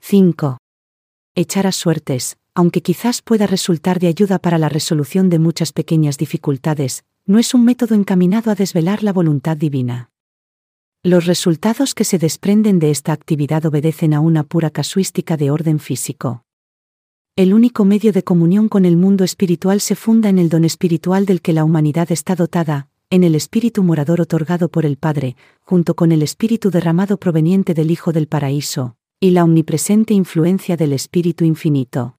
5. 0.03 0.59
Echar 1.35 1.67
a 1.67 1.73
suertes, 1.73 2.39
aunque 2.57 2.81
quizás 2.81 3.21
pueda 3.21 3.47
resultar 3.47 4.01
de 4.01 4.07
ayuda 4.07 4.39
para 4.39 4.57
la 4.57 4.71
resolución 4.71 5.29
de 5.29 5.39
muchas 5.39 5.75
pequeñas 5.75 6.17
dificultades, 6.17 7.05
no 7.27 7.39
es 7.39 7.53
un 7.53 7.67
método 7.67 7.95
encaminado 7.95 8.51
a 8.51 8.55
desvelar 8.55 9.03
la 9.03 9.13
voluntad 9.13 9.59
divina. 9.59 10.11
Los 11.03 11.27
resultados 11.27 11.95
que 11.95 12.05
se 12.05 12.19
desprenden 12.19 12.79
de 12.79 12.91
esta 12.91 13.13
actividad 13.13 13.67
obedecen 13.67 14.15
a 14.15 14.21
una 14.21 14.43
pura 14.43 14.71
casuística 14.71 15.37
de 15.37 15.51
orden 15.51 15.79
físico. 15.79 16.45
El 17.37 17.53
único 17.53 17.85
medio 17.85 18.11
de 18.11 18.25
comunión 18.25 18.71
con 18.71 18.87
el 18.87 18.97
mundo 18.97 19.23
espiritual 19.23 19.83
se 19.83 19.95
funda 19.95 20.31
en 20.31 20.39
el 20.39 20.49
don 20.49 20.65
espiritual 20.65 21.27
del 21.27 21.43
que 21.43 21.53
la 21.53 21.63
humanidad 21.63 22.11
está 22.11 22.37
dotada, 22.37 22.89
en 23.11 23.23
el 23.23 23.35
espíritu 23.35 23.83
morador 23.83 24.23
otorgado 24.23 24.71
por 24.71 24.87
el 24.87 24.97
Padre, 24.97 25.37
junto 25.61 25.95
con 25.95 26.11
el 26.11 26.23
espíritu 26.23 26.71
derramado 26.71 27.19
proveniente 27.19 27.75
del 27.75 27.91
Hijo 27.91 28.13
del 28.13 28.29
Paraíso, 28.29 28.97
y 29.21 29.33
la 29.33 29.45
omnipresente 29.45 30.15
influencia 30.15 30.79
del 30.79 30.95
Espíritu 30.95 31.45
Infinito. 31.45 32.17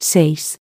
6. 0.00 0.60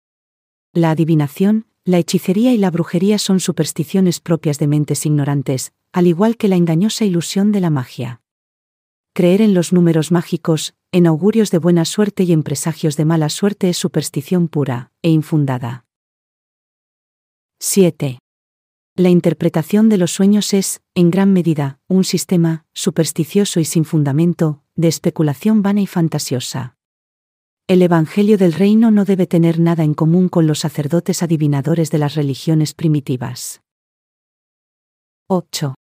La 0.71 0.91
adivinación, 0.91 1.67
la 1.83 1.97
hechicería 1.97 2.53
y 2.53 2.57
la 2.57 2.71
brujería 2.71 3.19
son 3.19 3.41
supersticiones 3.41 4.21
propias 4.21 4.59
de 4.59 4.67
mentes 4.67 5.05
ignorantes, 5.05 5.73
al 5.91 6.07
igual 6.07 6.37
que 6.37 6.47
la 6.47 6.55
engañosa 6.55 7.03
ilusión 7.03 7.51
de 7.51 7.59
la 7.59 7.69
magia. 7.69 8.21
Creer 9.13 9.41
en 9.41 9.53
los 9.53 9.73
números 9.73 10.11
mágicos, 10.11 10.73
en 10.93 11.05
augurios 11.05 11.51
de 11.51 11.57
buena 11.57 11.83
suerte 11.83 12.23
y 12.23 12.31
en 12.31 12.43
presagios 12.43 12.95
de 12.95 13.03
mala 13.03 13.27
suerte 13.27 13.67
es 13.67 13.77
superstición 13.77 14.47
pura 14.47 14.93
e 15.01 15.09
infundada. 15.09 15.85
7. 17.59 18.19
La 18.95 19.09
interpretación 19.09 19.89
de 19.89 19.97
los 19.97 20.11
sueños 20.11 20.53
es, 20.53 20.81
en 20.93 21.11
gran 21.11 21.33
medida, 21.33 21.79
un 21.89 22.05
sistema, 22.05 22.65
supersticioso 22.73 23.59
y 23.59 23.65
sin 23.65 23.83
fundamento, 23.83 24.63
de 24.75 24.87
especulación 24.87 25.61
vana 25.61 25.81
y 25.81 25.87
fantasiosa. 25.87 26.74
El 27.67 27.81
Evangelio 27.81 28.37
del 28.37 28.53
Reino 28.53 28.91
no 28.91 29.05
debe 29.05 29.25
tener 29.25 29.59
nada 29.59 29.83
en 29.83 29.95
común 29.95 30.29
con 30.29 30.45
los 30.45 30.59
sacerdotes 30.59 31.23
adivinadores 31.23 31.89
de 31.89 31.97
las 31.97 32.13
religiones 32.13 32.75
primitivas. 32.75 33.61
8. 35.29 35.73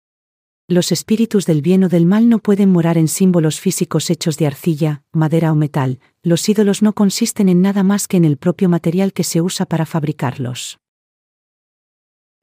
Los 0.69 0.93
espíritus 0.93 1.45
del 1.45 1.61
bien 1.61 1.83
o 1.83 1.89
del 1.89 2.07
mal 2.07 2.29
no 2.29 2.39
pueden 2.39 2.71
morar 2.71 2.99
en 2.99 3.09
símbolos 3.09 3.59
físicos 3.59 4.11
hechos 4.11 4.39
de 4.39 4.47
arcilla, 4.47 5.03
madera 5.13 5.51
o 5.51 5.57
metal, 5.57 5.99
los 6.23 6.49
ídolos 6.49 6.83
no 6.83 6.93
consisten 6.93 7.49
en 7.49 7.63
nada 7.63 7.83
más 7.83 8.07
que 8.07 8.17
en 8.17 8.27
el 8.27 8.37
propio 8.37 8.69
material 8.69 9.13
que 9.13 9.25
se 9.25 9.41
usa 9.41 9.67
para 9.67 9.85
fabricarlos. 9.85 10.79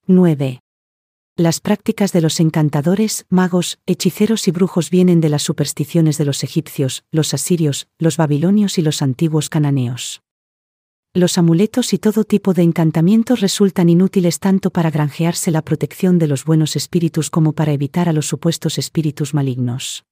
9. 0.06 0.60
Las 1.40 1.62
prácticas 1.62 2.12
de 2.12 2.20
los 2.20 2.42
encantadores, 2.42 3.26
magos, 3.30 3.80
hechiceros 3.86 4.50
y 4.50 4.52
brujos 4.52 4.90
vienen 4.90 5.22
de 5.22 5.30
las 5.30 5.42
supersticiones 5.42 6.18
de 6.18 6.26
los 6.26 6.44
egipcios, 6.44 7.06
los 7.12 7.34
asirios, 7.34 7.88
los 7.98 8.18
babilonios 8.18 8.78
y 8.78 8.82
los 8.82 9.02
antiguos 9.02 9.48
cananeos. 9.48 10.22
Los 11.14 11.38
amuletos 11.38 11.94
y 11.94 11.98
todo 11.98 12.26
tipo 12.26 12.54
de 12.54 12.64
encantamientos 12.64 13.40
resultan 13.40 13.88
inútiles 13.88 14.42
tanto 14.42 14.70
para 14.70 14.92
granjearse 14.92 15.50
la 15.50 15.62
protección 15.62 16.20
de 16.20 16.28
los 16.28 16.44
buenos 16.44 16.76
espíritus 16.76 17.30
como 17.30 17.54
para 17.54 17.72
evitar 17.72 18.10
a 18.10 18.14
los 18.14 18.28
supuestos 18.28 18.78
espíritus 18.78 19.34
malignos. 19.34 20.04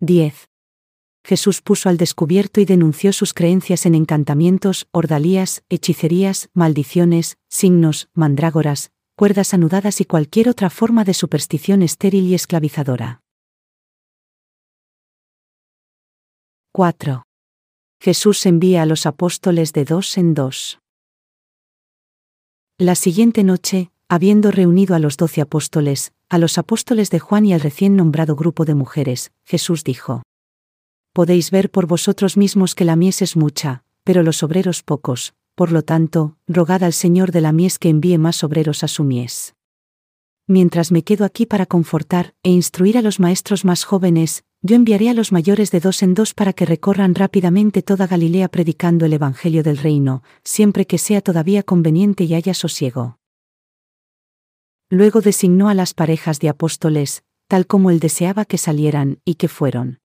10. 0.00 0.50
Jesús 1.24 1.62
puso 1.62 1.88
al 1.88 1.96
descubierto 1.96 2.60
y 2.60 2.66
denunció 2.66 3.14
sus 3.14 3.32
creencias 3.32 3.86
en 3.86 3.94
encantamientos, 3.94 4.88
ordalías, 4.90 5.64
hechicerías, 5.70 6.50
maldiciones, 6.52 7.38
signos, 7.48 8.10
mandrágoras, 8.12 8.90
cuerdas 9.16 9.54
anudadas 9.54 10.00
y 10.00 10.04
cualquier 10.04 10.48
otra 10.48 10.70
forma 10.70 11.04
de 11.04 11.14
superstición 11.14 11.82
estéril 11.82 12.24
y 12.24 12.34
esclavizadora. 12.34 13.20
4. 16.72 17.22
Jesús 18.00 18.44
envía 18.46 18.82
a 18.82 18.86
los 18.86 19.06
apóstoles 19.06 19.72
de 19.72 19.84
dos 19.84 20.18
en 20.18 20.34
dos. 20.34 20.80
La 22.76 22.96
siguiente 22.96 23.44
noche, 23.44 23.92
habiendo 24.08 24.50
reunido 24.50 24.96
a 24.96 24.98
los 24.98 25.16
doce 25.16 25.40
apóstoles, 25.40 26.12
a 26.28 26.38
los 26.38 26.58
apóstoles 26.58 27.10
de 27.10 27.20
Juan 27.20 27.46
y 27.46 27.54
al 27.54 27.60
recién 27.60 27.94
nombrado 27.94 28.34
grupo 28.34 28.64
de 28.64 28.74
mujeres, 28.74 29.30
Jesús 29.44 29.84
dijo, 29.84 30.24
Podéis 31.12 31.52
ver 31.52 31.70
por 31.70 31.86
vosotros 31.86 32.36
mismos 32.36 32.74
que 32.74 32.84
la 32.84 32.96
mies 32.96 33.22
es 33.22 33.36
mucha, 33.36 33.84
pero 34.02 34.24
los 34.24 34.42
obreros 34.42 34.82
pocos, 34.82 35.34
por 35.54 35.72
lo 35.72 35.82
tanto, 35.82 36.36
rogad 36.46 36.82
al 36.82 36.92
Señor 36.92 37.32
de 37.32 37.40
la 37.40 37.52
mies 37.52 37.78
que 37.78 37.88
envíe 37.88 38.18
más 38.18 38.42
obreros 38.44 38.82
a 38.82 38.88
su 38.88 39.04
mies. 39.04 39.54
Mientras 40.46 40.92
me 40.92 41.04
quedo 41.04 41.24
aquí 41.24 41.46
para 41.46 41.64
confortar 41.64 42.34
e 42.42 42.50
instruir 42.50 42.98
a 42.98 43.02
los 43.02 43.18
maestros 43.18 43.64
más 43.64 43.84
jóvenes, 43.84 44.44
yo 44.60 44.76
enviaré 44.76 45.10
a 45.10 45.14
los 45.14 45.32
mayores 45.32 45.70
de 45.70 45.80
dos 45.80 46.02
en 46.02 46.14
dos 46.14 46.34
para 46.34 46.52
que 46.52 46.66
recorran 46.66 47.14
rápidamente 47.14 47.82
toda 47.82 48.06
Galilea 48.06 48.48
predicando 48.48 49.06
el 49.06 49.12
Evangelio 49.12 49.62
del 49.62 49.78
Reino, 49.78 50.22
siempre 50.42 50.86
que 50.86 50.98
sea 50.98 51.20
todavía 51.20 51.62
conveniente 51.62 52.24
y 52.24 52.34
haya 52.34 52.54
sosiego. 52.54 53.18
Luego 54.90 55.20
designó 55.20 55.68
a 55.68 55.74
las 55.74 55.94
parejas 55.94 56.40
de 56.40 56.48
apóstoles, 56.48 57.24
tal 57.46 57.66
como 57.66 57.90
él 57.90 58.00
deseaba 58.00 58.44
que 58.44 58.58
salieran, 58.58 59.20
y 59.24 59.34
que 59.34 59.48
fueron. 59.48 60.00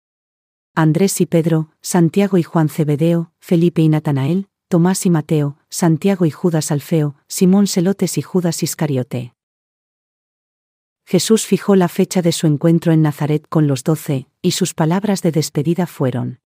Andrés 0.74 1.20
y 1.20 1.26
Pedro, 1.26 1.70
Santiago 1.80 2.38
y 2.38 2.42
Juan 2.42 2.68
Cebedeo, 2.68 3.32
Felipe 3.40 3.82
y 3.82 3.88
Natanael, 3.88 4.48
Tomás 4.70 5.06
y 5.06 5.10
Mateo, 5.10 5.56
Santiago 5.70 6.26
y 6.26 6.30
Judas 6.30 6.70
Alfeo, 6.70 7.16
Simón 7.26 7.66
Celotes 7.66 8.18
y 8.18 8.22
Judas 8.22 8.62
Iscariote. 8.62 9.32
Jesús 11.06 11.46
fijó 11.46 11.74
la 11.74 11.88
fecha 11.88 12.20
de 12.20 12.32
su 12.32 12.46
encuentro 12.46 12.92
en 12.92 13.00
Nazaret 13.00 13.46
con 13.48 13.66
los 13.66 13.82
doce, 13.82 14.26
y 14.42 14.50
sus 14.50 14.74
palabras 14.74 15.22
de 15.22 15.32
despedida 15.32 15.86
fueron. 15.86 16.40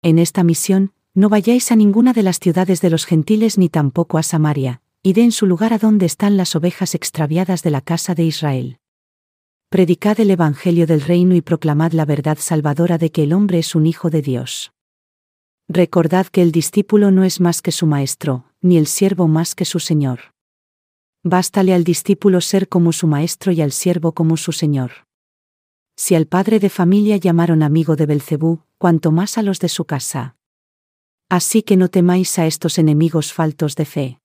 En 0.00 0.20
esta 0.20 0.44
misión, 0.44 0.92
no 1.12 1.28
vayáis 1.28 1.72
a 1.72 1.76
ninguna 1.76 2.12
de 2.12 2.22
las 2.22 2.38
ciudades 2.38 2.80
de 2.82 2.90
los 2.90 3.04
gentiles 3.04 3.58
ni 3.58 3.68
tampoco 3.68 4.16
a 4.16 4.22
Samaria, 4.22 4.80
id 5.02 5.18
en 5.18 5.32
su 5.32 5.46
lugar 5.46 5.72
a 5.72 5.78
donde 5.78 6.06
están 6.06 6.36
las 6.36 6.54
ovejas 6.54 6.94
extraviadas 6.94 7.64
de 7.64 7.70
la 7.70 7.80
casa 7.80 8.14
de 8.14 8.22
Israel. 8.22 8.78
Predicad 9.70 10.20
el 10.20 10.30
Evangelio 10.30 10.86
del 10.86 11.00
reino 11.00 11.34
y 11.34 11.40
proclamad 11.40 11.90
la 11.94 12.04
verdad 12.04 12.38
salvadora 12.40 12.96
de 12.96 13.10
que 13.10 13.24
el 13.24 13.32
hombre 13.32 13.58
es 13.58 13.74
un 13.74 13.88
hijo 13.88 14.08
de 14.08 14.22
Dios. 14.22 14.72
Recordad 15.72 16.26
que 16.26 16.42
el 16.42 16.50
discípulo 16.50 17.12
no 17.12 17.22
es 17.22 17.38
más 17.38 17.62
que 17.62 17.70
su 17.70 17.86
maestro, 17.86 18.44
ni 18.60 18.76
el 18.76 18.88
siervo 18.88 19.28
más 19.28 19.54
que 19.54 19.64
su 19.64 19.78
señor. 19.78 20.34
Bástale 21.22 21.72
al 21.72 21.84
discípulo 21.84 22.40
ser 22.40 22.68
como 22.68 22.90
su 22.92 23.06
maestro 23.06 23.52
y 23.52 23.60
al 23.60 23.70
siervo 23.70 24.10
como 24.10 24.36
su 24.36 24.50
señor. 24.50 25.06
Si 25.94 26.16
al 26.16 26.26
padre 26.26 26.58
de 26.58 26.70
familia 26.70 27.18
llamaron 27.18 27.62
amigo 27.62 27.94
de 27.94 28.06
Belcebú, 28.06 28.64
cuanto 28.78 29.12
más 29.12 29.38
a 29.38 29.42
los 29.42 29.60
de 29.60 29.68
su 29.68 29.84
casa. 29.84 30.34
Así 31.28 31.62
que 31.62 31.76
no 31.76 31.86
temáis 31.86 32.36
a 32.40 32.48
estos 32.48 32.76
enemigos 32.76 33.32
faltos 33.32 33.76
de 33.76 33.84
fe. 33.84 34.20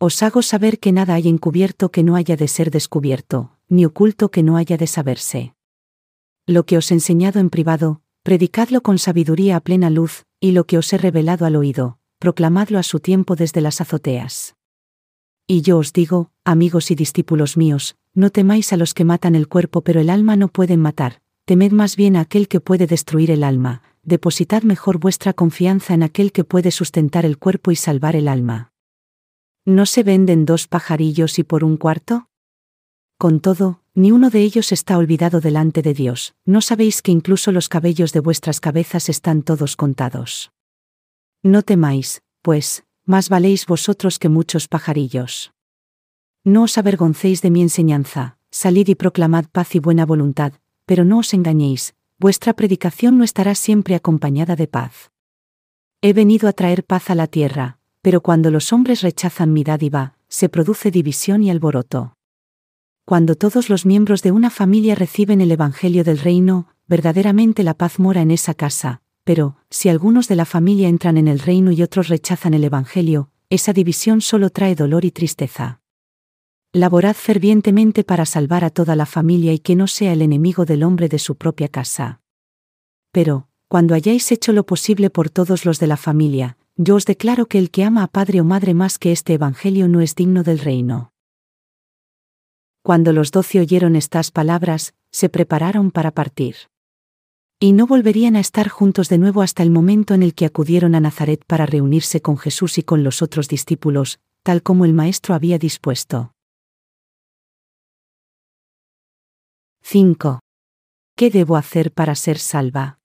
Os 0.00 0.24
hago 0.24 0.42
saber 0.42 0.80
que 0.80 0.90
nada 0.90 1.14
hay 1.14 1.28
encubierto 1.28 1.92
que 1.92 2.02
no 2.02 2.16
haya 2.16 2.34
de 2.34 2.48
ser 2.48 2.72
descubierto, 2.72 3.52
ni 3.68 3.84
oculto 3.84 4.32
que 4.32 4.42
no 4.42 4.56
haya 4.56 4.76
de 4.76 4.88
saberse. 4.88 5.54
Lo 6.46 6.66
que 6.66 6.78
os 6.78 6.90
he 6.90 6.94
enseñado 6.94 7.38
en 7.38 7.48
privado, 7.48 8.02
predicadlo 8.24 8.82
con 8.82 8.98
sabiduría 8.98 9.54
a 9.54 9.60
plena 9.60 9.88
luz, 9.88 10.24
y 10.40 10.52
lo 10.52 10.64
que 10.64 10.78
os 10.78 10.92
he 10.92 10.98
revelado 10.98 11.46
al 11.46 11.56
oído, 11.56 11.98
proclamadlo 12.18 12.78
a 12.78 12.82
su 12.82 13.00
tiempo 13.00 13.36
desde 13.36 13.60
las 13.60 13.80
azoteas. 13.80 14.56
Y 15.46 15.62
yo 15.62 15.78
os 15.78 15.92
digo, 15.92 16.30
amigos 16.44 16.90
y 16.90 16.94
discípulos 16.94 17.56
míos, 17.56 17.96
no 18.14 18.30
temáis 18.30 18.72
a 18.72 18.76
los 18.76 18.94
que 18.94 19.04
matan 19.04 19.34
el 19.34 19.48
cuerpo 19.48 19.82
pero 19.82 20.00
el 20.00 20.10
alma 20.10 20.36
no 20.36 20.48
pueden 20.48 20.80
matar, 20.80 21.22
temed 21.44 21.72
más 21.72 21.96
bien 21.96 22.16
a 22.16 22.20
aquel 22.20 22.48
que 22.48 22.60
puede 22.60 22.86
destruir 22.86 23.30
el 23.30 23.42
alma, 23.42 23.82
depositad 24.02 24.62
mejor 24.62 24.98
vuestra 24.98 25.32
confianza 25.32 25.94
en 25.94 26.02
aquel 26.02 26.32
que 26.32 26.44
puede 26.44 26.70
sustentar 26.70 27.24
el 27.24 27.38
cuerpo 27.38 27.70
y 27.70 27.76
salvar 27.76 28.16
el 28.16 28.28
alma. 28.28 28.72
¿No 29.64 29.86
se 29.86 30.02
venden 30.02 30.44
dos 30.44 30.66
pajarillos 30.66 31.38
y 31.38 31.44
por 31.44 31.64
un 31.64 31.76
cuarto? 31.76 32.27
Con 33.18 33.40
todo, 33.40 33.80
ni 33.96 34.12
uno 34.12 34.30
de 34.30 34.42
ellos 34.42 34.70
está 34.70 34.96
olvidado 34.96 35.40
delante 35.40 35.82
de 35.82 35.92
Dios, 35.92 36.36
¿no 36.44 36.60
sabéis 36.60 37.02
que 37.02 37.10
incluso 37.10 37.50
los 37.50 37.68
cabellos 37.68 38.12
de 38.12 38.20
vuestras 38.20 38.60
cabezas 38.60 39.08
están 39.08 39.42
todos 39.42 39.74
contados? 39.74 40.52
No 41.42 41.62
temáis, 41.62 42.22
pues, 42.42 42.84
más 43.04 43.28
valéis 43.28 43.66
vosotros 43.66 44.20
que 44.20 44.28
muchos 44.28 44.68
pajarillos. 44.68 45.52
No 46.44 46.62
os 46.62 46.78
avergoncéis 46.78 47.42
de 47.42 47.50
mi 47.50 47.60
enseñanza, 47.60 48.38
salid 48.52 48.86
y 48.86 48.94
proclamad 48.94 49.46
paz 49.46 49.74
y 49.74 49.80
buena 49.80 50.06
voluntad, 50.06 50.52
pero 50.86 51.04
no 51.04 51.18
os 51.18 51.34
engañéis, 51.34 51.96
vuestra 52.20 52.52
predicación 52.52 53.18
no 53.18 53.24
estará 53.24 53.56
siempre 53.56 53.96
acompañada 53.96 54.54
de 54.54 54.68
paz. 54.68 55.10
He 56.02 56.12
venido 56.12 56.48
a 56.48 56.52
traer 56.52 56.84
paz 56.84 57.10
a 57.10 57.16
la 57.16 57.26
tierra, 57.26 57.80
pero 58.00 58.20
cuando 58.20 58.52
los 58.52 58.72
hombres 58.72 59.02
rechazan 59.02 59.52
mi 59.52 59.64
dádiva, 59.64 60.14
se 60.28 60.48
produce 60.48 60.92
división 60.92 61.42
y 61.42 61.50
alboroto. 61.50 62.17
Cuando 63.08 63.36
todos 63.36 63.70
los 63.70 63.86
miembros 63.86 64.20
de 64.20 64.32
una 64.32 64.50
familia 64.50 64.94
reciben 64.94 65.40
el 65.40 65.50
Evangelio 65.50 66.04
del 66.04 66.18
Reino, 66.18 66.68
verdaderamente 66.86 67.62
la 67.62 67.72
paz 67.72 67.98
mora 67.98 68.20
en 68.20 68.30
esa 68.30 68.52
casa, 68.52 69.00
pero, 69.24 69.56
si 69.70 69.88
algunos 69.88 70.28
de 70.28 70.36
la 70.36 70.44
familia 70.44 70.90
entran 70.90 71.16
en 71.16 71.26
el 71.26 71.38
reino 71.38 71.72
y 71.72 71.82
otros 71.82 72.08
rechazan 72.08 72.52
el 72.52 72.64
Evangelio, 72.64 73.30
esa 73.48 73.72
división 73.72 74.20
solo 74.20 74.50
trae 74.50 74.74
dolor 74.74 75.06
y 75.06 75.10
tristeza. 75.10 75.80
Laborad 76.74 77.14
fervientemente 77.14 78.04
para 78.04 78.26
salvar 78.26 78.62
a 78.62 78.68
toda 78.68 78.94
la 78.94 79.06
familia 79.06 79.54
y 79.54 79.58
que 79.58 79.74
no 79.74 79.86
sea 79.86 80.12
el 80.12 80.20
enemigo 80.20 80.66
del 80.66 80.82
hombre 80.82 81.08
de 81.08 81.18
su 81.18 81.36
propia 81.36 81.68
casa. 81.68 82.20
Pero, 83.10 83.48
cuando 83.68 83.94
hayáis 83.94 84.30
hecho 84.32 84.52
lo 84.52 84.66
posible 84.66 85.08
por 85.08 85.30
todos 85.30 85.64
los 85.64 85.78
de 85.78 85.86
la 85.86 85.96
familia, 85.96 86.58
yo 86.76 86.96
os 86.96 87.06
declaro 87.06 87.46
que 87.46 87.56
el 87.56 87.70
que 87.70 87.84
ama 87.84 88.02
a 88.02 88.08
padre 88.08 88.42
o 88.42 88.44
madre 88.44 88.74
más 88.74 88.98
que 88.98 89.12
este 89.12 89.32
Evangelio 89.32 89.88
no 89.88 90.02
es 90.02 90.14
digno 90.14 90.42
del 90.42 90.58
reino. 90.58 91.14
Cuando 92.88 93.12
los 93.12 93.32
doce 93.32 93.60
oyeron 93.60 93.96
estas 93.96 94.30
palabras, 94.30 94.94
se 95.12 95.28
prepararon 95.28 95.90
para 95.90 96.10
partir. 96.10 96.56
Y 97.60 97.72
no 97.72 97.86
volverían 97.86 98.34
a 98.34 98.40
estar 98.40 98.70
juntos 98.70 99.10
de 99.10 99.18
nuevo 99.18 99.42
hasta 99.42 99.62
el 99.62 99.68
momento 99.68 100.14
en 100.14 100.22
el 100.22 100.34
que 100.34 100.46
acudieron 100.46 100.94
a 100.94 101.00
Nazaret 101.00 101.44
para 101.46 101.66
reunirse 101.66 102.22
con 102.22 102.38
Jesús 102.38 102.78
y 102.78 102.82
con 102.82 103.04
los 103.04 103.20
otros 103.20 103.46
discípulos, 103.46 104.20
tal 104.42 104.62
como 104.62 104.86
el 104.86 104.94
Maestro 104.94 105.34
había 105.34 105.58
dispuesto. 105.58 106.32
5. 109.82 110.40
¿Qué 111.14 111.28
debo 111.28 111.56
hacer 111.56 111.92
para 111.92 112.14
ser 112.14 112.38
salva? 112.38 113.00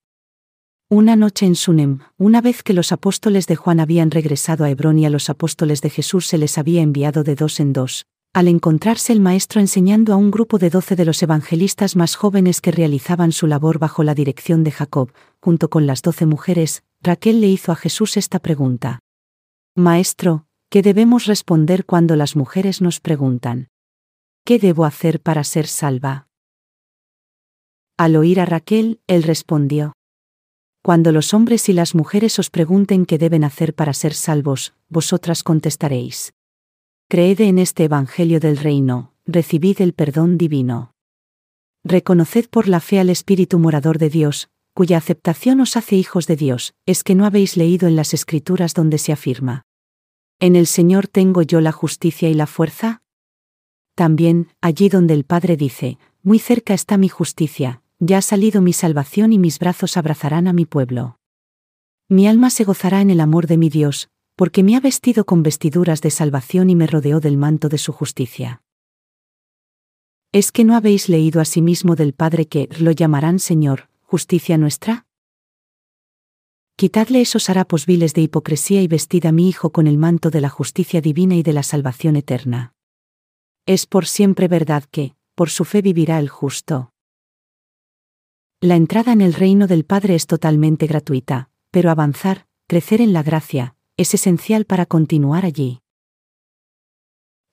Una 0.88 1.17
noche 1.17 1.45
en 1.45 1.55
Sunem, 1.55 1.99
una 2.17 2.39
vez 2.39 2.63
que 2.63 2.71
los 2.71 2.93
apóstoles 2.93 3.47
de 3.47 3.57
Juan 3.57 3.81
habían 3.81 4.12
regresado 4.12 4.63
a 4.63 4.69
Hebrón 4.69 4.97
y 4.99 5.05
a 5.05 5.10
los 5.10 5.29
apóstoles 5.29 5.81
de 5.81 5.89
Jesús 5.89 6.27
se 6.27 6.38
les 6.38 6.57
había 6.57 6.81
enviado 6.81 7.25
de 7.25 7.36
dos 7.36 7.60
en 7.60 7.73
dos, 7.73 8.05
al 8.33 8.47
encontrarse 8.47 9.13
el 9.13 9.19
maestro 9.19 9.61
enseñando 9.61 10.11
a 10.11 10.15
un 10.15 10.31
grupo 10.31 10.57
de 10.57 10.71
doce 10.71 10.95
de 10.95 11.05
los 11.05 11.21
evangelistas 11.21 11.95
más 11.95 12.15
jóvenes 12.15 12.61
que 12.61 12.71
realizaban 12.71 13.31
su 13.31 13.45
labor 13.45 13.77
bajo 13.77 14.03
la 14.03 14.15
dirección 14.15 14.63
de 14.63 14.71
Jacob, 14.71 15.13
junto 15.39 15.69
con 15.69 15.85
las 15.85 16.01
doce 16.01 16.25
mujeres, 16.25 16.83
Raquel 17.01 17.41
le 17.41 17.47
hizo 17.47 17.71
a 17.71 17.75
Jesús 17.75 18.17
esta 18.17 18.39
pregunta. 18.39 18.99
Maestro, 19.75 20.47
¿qué 20.69 20.81
debemos 20.81 21.27
responder 21.27 21.85
cuando 21.85 22.15
las 22.15 22.35
mujeres 22.35 22.81
nos 22.81 22.99
preguntan? 22.99 23.67
¿Qué 24.43 24.57
debo 24.57 24.85
hacer 24.85 25.21
para 25.21 25.43
ser 25.43 25.67
salva? 25.67 26.27
Al 27.97 28.15
oír 28.15 28.39
a 28.39 28.45
Raquel, 28.45 28.99
él 29.05 29.21
respondió. 29.21 29.93
Cuando 30.81 31.11
los 31.11 31.35
hombres 31.35 31.69
y 31.69 31.73
las 31.73 31.93
mujeres 31.93 32.39
os 32.39 32.49
pregunten 32.49 33.05
qué 33.05 33.19
deben 33.19 33.43
hacer 33.43 33.75
para 33.75 33.93
ser 33.93 34.15
salvos, 34.15 34.73
vosotras 34.89 35.43
contestaréis. 35.43 36.33
Creed 37.13 37.41
en 37.41 37.60
este 37.60 37.84
Evangelio 37.84 38.39
del 38.39 38.58
Reino, 38.58 39.13
recibid 39.28 39.82
el 39.82 39.93
perdón 39.93 40.36
divino. 40.39 40.95
Reconoced 41.84 42.49
por 42.49 42.67
la 42.67 42.80
fe 42.80 42.99
al 42.99 43.12
Espíritu 43.12 43.60
morador 43.60 43.99
de 43.99 44.10
Dios, 44.10 44.49
cuya 44.73 44.97
aceptación 44.97 45.62
os 45.62 45.78
hace 45.78 45.95
hijos 45.95 46.26
de 46.26 46.38
Dios, 46.38 46.73
es 46.88 47.04
que 47.04 47.13
no 47.13 47.28
habéis 47.28 47.56
leído 47.56 47.88
en 47.88 47.95
las 47.95 48.15
Escrituras 48.15 48.73
donde 48.73 48.97
se 48.97 49.12
afirma. 49.12 49.62
¿En 50.39 50.56
el 50.56 50.65
Señor 50.65 51.08
tengo 51.08 51.43
yo 51.43 51.62
la 51.62 51.71
justicia 51.71 52.30
y 52.30 52.34
la 52.34 52.47
fuerza? 52.47 53.04
También, 53.93 54.47
allí 54.60 54.89
donde 54.89 55.13
el 55.13 55.23
Padre 55.23 55.56
dice, 55.56 55.99
muy 56.23 56.39
cerca 56.39 56.73
está 56.73 56.97
mi 56.97 57.10
justicia, 57.10 57.84
ya 57.99 58.17
ha 58.17 58.21
salido 58.23 58.60
mi 58.60 58.73
salvación 58.73 59.34
y 59.34 59.38
mis 59.38 59.60
brazos 59.60 59.97
abrazarán 59.97 60.47
a 60.47 60.54
mi 60.54 60.65
pueblo. 60.65 61.19
Mi 62.10 62.28
alma 62.28 62.49
se 62.49 62.63
gozará 62.63 63.02
en 63.02 63.12
el 63.12 63.19
amor 63.19 63.45
de 63.45 63.58
mi 63.58 63.69
Dios, 63.69 64.10
porque 64.35 64.63
me 64.63 64.75
ha 64.75 64.79
vestido 64.79 65.25
con 65.25 65.43
vestiduras 65.43 66.01
de 66.01 66.09
salvación 66.09 66.69
y 66.69 66.75
me 66.75 66.87
rodeó 66.87 67.19
del 67.19 67.37
manto 67.37 67.69
de 67.69 67.77
su 67.77 67.91
justicia. 67.91 68.63
¿Es 70.31 70.51
que 70.51 70.63
no 70.63 70.75
habéis 70.75 71.09
leído 71.09 71.41
asimismo 71.41 71.95
del 71.95 72.13
Padre 72.13 72.47
que 72.47 72.67
lo 72.79 72.91
llamarán 72.91 73.37
Señor, 73.37 73.89
justicia 74.01 74.57
nuestra? 74.57 75.05
Quitadle 76.75 77.21
esos 77.21 77.51
harapos 77.51 77.85
viles 77.85 78.15
de 78.15 78.21
hipocresía 78.21 78.81
y 78.81 78.87
vestid 78.87 79.27
a 79.27 79.31
mi 79.31 79.47
Hijo 79.47 79.71
con 79.71 79.85
el 79.85 79.99
manto 79.99 80.31
de 80.31 80.41
la 80.41 80.49
justicia 80.49 81.01
divina 81.01 81.35
y 81.35 81.43
de 81.43 81.53
la 81.53 81.61
salvación 81.61 82.15
eterna. 82.15 82.73
Es 83.67 83.85
por 83.85 84.07
siempre 84.07 84.47
verdad 84.47 84.83
que, 84.89 85.15
por 85.35 85.51
su 85.51 85.65
fe 85.65 85.83
vivirá 85.83 86.17
el 86.17 86.29
justo. 86.29 86.91
La 88.59 88.75
entrada 88.75 89.13
en 89.13 89.21
el 89.21 89.33
reino 89.33 89.67
del 89.67 89.85
Padre 89.85 90.15
es 90.15 90.25
totalmente 90.25 90.87
gratuita, 90.87 91.51
pero 91.69 91.91
avanzar, 91.91 92.47
crecer 92.67 93.01
en 93.01 93.13
la 93.13 93.21
gracia, 93.21 93.75
es 93.97 94.13
esencial 94.13 94.65
para 94.65 94.86
continuar 94.86 95.45
allí. 95.45 95.82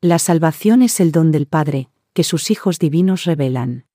La 0.01 0.19
salvación 0.19 0.83
es 0.83 0.99
el 1.01 1.13
don 1.13 1.33
del 1.33 1.47
Padre, 1.47 1.91
que 2.15 2.25
sus 2.25 2.51
hijos 2.51 2.79
divinos 2.79 3.25
revelan. 3.25 3.87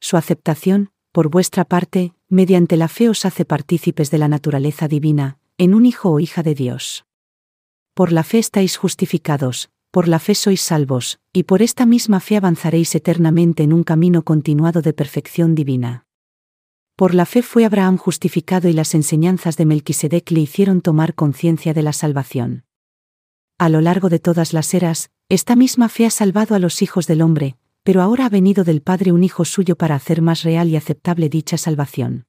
Su 0.00 0.16
aceptación, 0.16 0.90
por 1.12 1.30
vuestra 1.30 1.64
parte, 1.64 2.14
mediante 2.28 2.76
la 2.76 2.88
fe 2.88 3.08
os 3.08 3.24
hace 3.24 3.44
partícipes 3.44 4.10
de 4.10 4.18
la 4.18 4.26
naturaleza 4.26 4.88
divina, 4.88 5.38
en 5.58 5.74
un 5.74 5.86
hijo 5.86 6.10
o 6.10 6.18
hija 6.18 6.42
de 6.42 6.54
Dios. 6.56 7.04
Por 7.94 8.10
la 8.10 8.24
fe 8.24 8.38
estáis 8.38 8.76
justificados, 8.76 9.70
por 9.92 10.08
la 10.08 10.18
fe 10.18 10.34
sois 10.34 10.60
salvos, 10.60 11.20
y 11.32 11.44
por 11.44 11.62
esta 11.62 11.86
misma 11.86 12.18
fe 12.18 12.38
avanzaréis 12.38 12.94
eternamente 12.96 13.62
en 13.62 13.72
un 13.72 13.84
camino 13.84 14.24
continuado 14.24 14.82
de 14.82 14.92
perfección 14.92 15.54
divina. 15.54 16.06
Por 16.96 17.14
la 17.14 17.26
fe 17.26 17.42
fue 17.42 17.64
Abraham 17.64 17.96
justificado 17.96 18.68
y 18.68 18.72
las 18.72 18.94
enseñanzas 18.94 19.56
de 19.56 19.64
Melquisedec 19.64 20.30
le 20.30 20.40
hicieron 20.40 20.82
tomar 20.82 21.14
conciencia 21.14 21.72
de 21.72 21.82
la 21.82 21.92
salvación. 21.92 22.64
A 23.58 23.68
lo 23.68 23.80
largo 23.80 24.08
de 24.08 24.18
todas 24.18 24.52
las 24.52 24.74
eras, 24.74 25.10
esta 25.28 25.56
misma 25.56 25.88
fe 25.88 26.04
ha 26.04 26.10
salvado 26.10 26.54
a 26.54 26.58
los 26.58 26.82
hijos 26.82 27.06
del 27.06 27.22
hombre, 27.22 27.56
pero 27.82 28.02
ahora 28.02 28.26
ha 28.26 28.28
venido 28.28 28.64
del 28.64 28.82
Padre 28.82 29.12
un 29.12 29.24
Hijo 29.24 29.44
suyo 29.44 29.76
para 29.76 29.94
hacer 29.94 30.20
más 30.20 30.42
real 30.42 30.68
y 30.68 30.76
aceptable 30.76 31.28
dicha 31.28 31.56
salvación. 31.56 32.26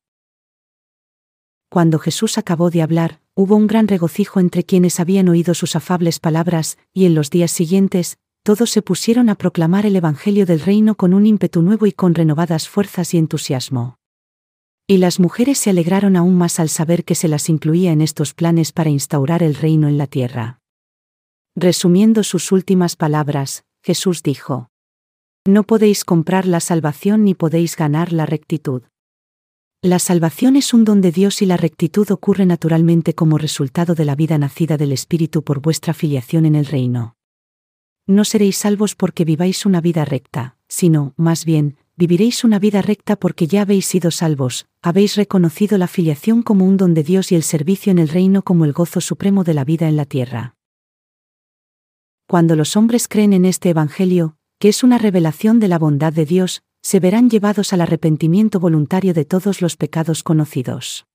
Cuando 1.69 1.99
Jesús 1.99 2.37
acabó 2.37 2.69
de 2.69 2.83
hablar, 2.83 3.19
hubo 3.33 3.55
un 3.55 3.67
gran 3.67 3.87
regocijo 3.87 4.39
entre 4.39 4.63
quienes 4.63 4.99
habían 4.99 5.27
oído 5.27 5.53
sus 5.55 5.75
afables 5.75 6.19
palabras, 6.19 6.77
y 6.93 7.05
en 7.05 7.15
los 7.15 7.29
días 7.29 7.51
siguientes, 7.51 8.19
todos 8.43 8.69
se 8.69 8.81
pusieron 8.81 9.29
a 9.29 9.35
proclamar 9.35 9.85
el 9.85 9.95
Evangelio 9.95 10.45
del 10.45 10.59
Reino 10.59 10.95
con 10.95 11.13
un 11.13 11.25
ímpetu 11.25 11.61
nuevo 11.61 11.87
y 11.87 11.91
con 11.91 12.13
renovadas 12.13 12.69
fuerzas 12.69 13.13
y 13.13 13.17
entusiasmo. 13.17 13.97
Y 14.85 14.97
las 14.97 15.19
mujeres 15.19 15.57
se 15.59 15.69
alegraron 15.69 16.17
aún 16.17 16.35
más 16.35 16.59
al 16.59 16.67
saber 16.67 17.05
que 17.05 17.15
se 17.15 17.29
las 17.29 17.47
incluía 17.47 17.93
en 17.93 18.01
estos 18.01 18.33
planes 18.33 18.73
para 18.73 18.89
instaurar 18.89 19.41
el 19.41 19.55
reino 19.55 19.87
en 19.87 19.97
la 19.97 20.07
tierra. 20.07 20.59
Resumiendo 21.55 22.23
sus 22.23 22.51
últimas 22.51 22.97
palabras, 22.97 23.63
Jesús 23.81 24.23
dijo, 24.23 24.69
No 25.47 25.63
podéis 25.63 26.03
comprar 26.03 26.45
la 26.45 26.59
salvación 26.59 27.23
ni 27.23 27.33
podéis 27.33 27.77
ganar 27.77 28.11
la 28.11 28.25
rectitud. 28.25 28.83
La 29.81 29.99
salvación 29.99 30.57
es 30.57 30.73
un 30.73 30.83
don 30.83 30.99
de 30.99 31.11
Dios 31.11 31.41
y 31.41 31.45
la 31.45 31.57
rectitud 31.57 32.09
ocurre 32.11 32.45
naturalmente 32.45 33.15
como 33.15 33.37
resultado 33.37 33.95
de 33.95 34.05
la 34.05 34.15
vida 34.15 34.37
nacida 34.37 34.75
del 34.77 34.91
Espíritu 34.91 35.43
por 35.43 35.61
vuestra 35.61 35.93
filiación 35.93 36.45
en 36.45 36.55
el 36.55 36.65
reino. 36.65 37.15
No 38.05 38.25
seréis 38.25 38.57
salvos 38.57 38.95
porque 38.95 39.23
viváis 39.23 39.65
una 39.65 39.79
vida 39.79 40.03
recta, 40.03 40.57
sino, 40.67 41.13
más 41.15 41.45
bien, 41.45 41.77
viviréis 41.95 42.43
una 42.43 42.59
vida 42.59 42.81
recta 42.81 43.15
porque 43.15 43.47
ya 43.47 43.61
habéis 43.61 43.85
sido 43.85 44.11
salvos, 44.11 44.67
habéis 44.81 45.15
reconocido 45.15 45.77
la 45.77 45.87
filiación 45.87 46.41
como 46.41 46.65
un 46.65 46.77
don 46.77 46.93
de 46.93 47.03
Dios 47.03 47.31
y 47.31 47.35
el 47.35 47.43
servicio 47.43 47.91
en 47.91 47.99
el 47.99 48.09
reino 48.09 48.41
como 48.41 48.65
el 48.65 48.73
gozo 48.73 49.01
supremo 49.01 49.43
de 49.43 49.53
la 49.53 49.63
vida 49.63 49.87
en 49.87 49.95
la 49.95 50.05
tierra. 50.05 50.55
Cuando 52.27 52.55
los 52.55 52.75
hombres 52.75 53.07
creen 53.07 53.33
en 53.33 53.45
este 53.45 53.69
Evangelio, 53.69 54.37
que 54.59 54.69
es 54.69 54.83
una 54.83 54.97
revelación 54.97 55.59
de 55.59 55.67
la 55.67 55.77
bondad 55.77 56.13
de 56.13 56.25
Dios, 56.25 56.63
se 56.81 56.99
verán 56.99 57.29
llevados 57.29 57.73
al 57.73 57.81
arrepentimiento 57.81 58.59
voluntario 58.59 59.13
de 59.13 59.25
todos 59.25 59.61
los 59.61 59.77
pecados 59.77 60.23
conocidos. 60.23 61.05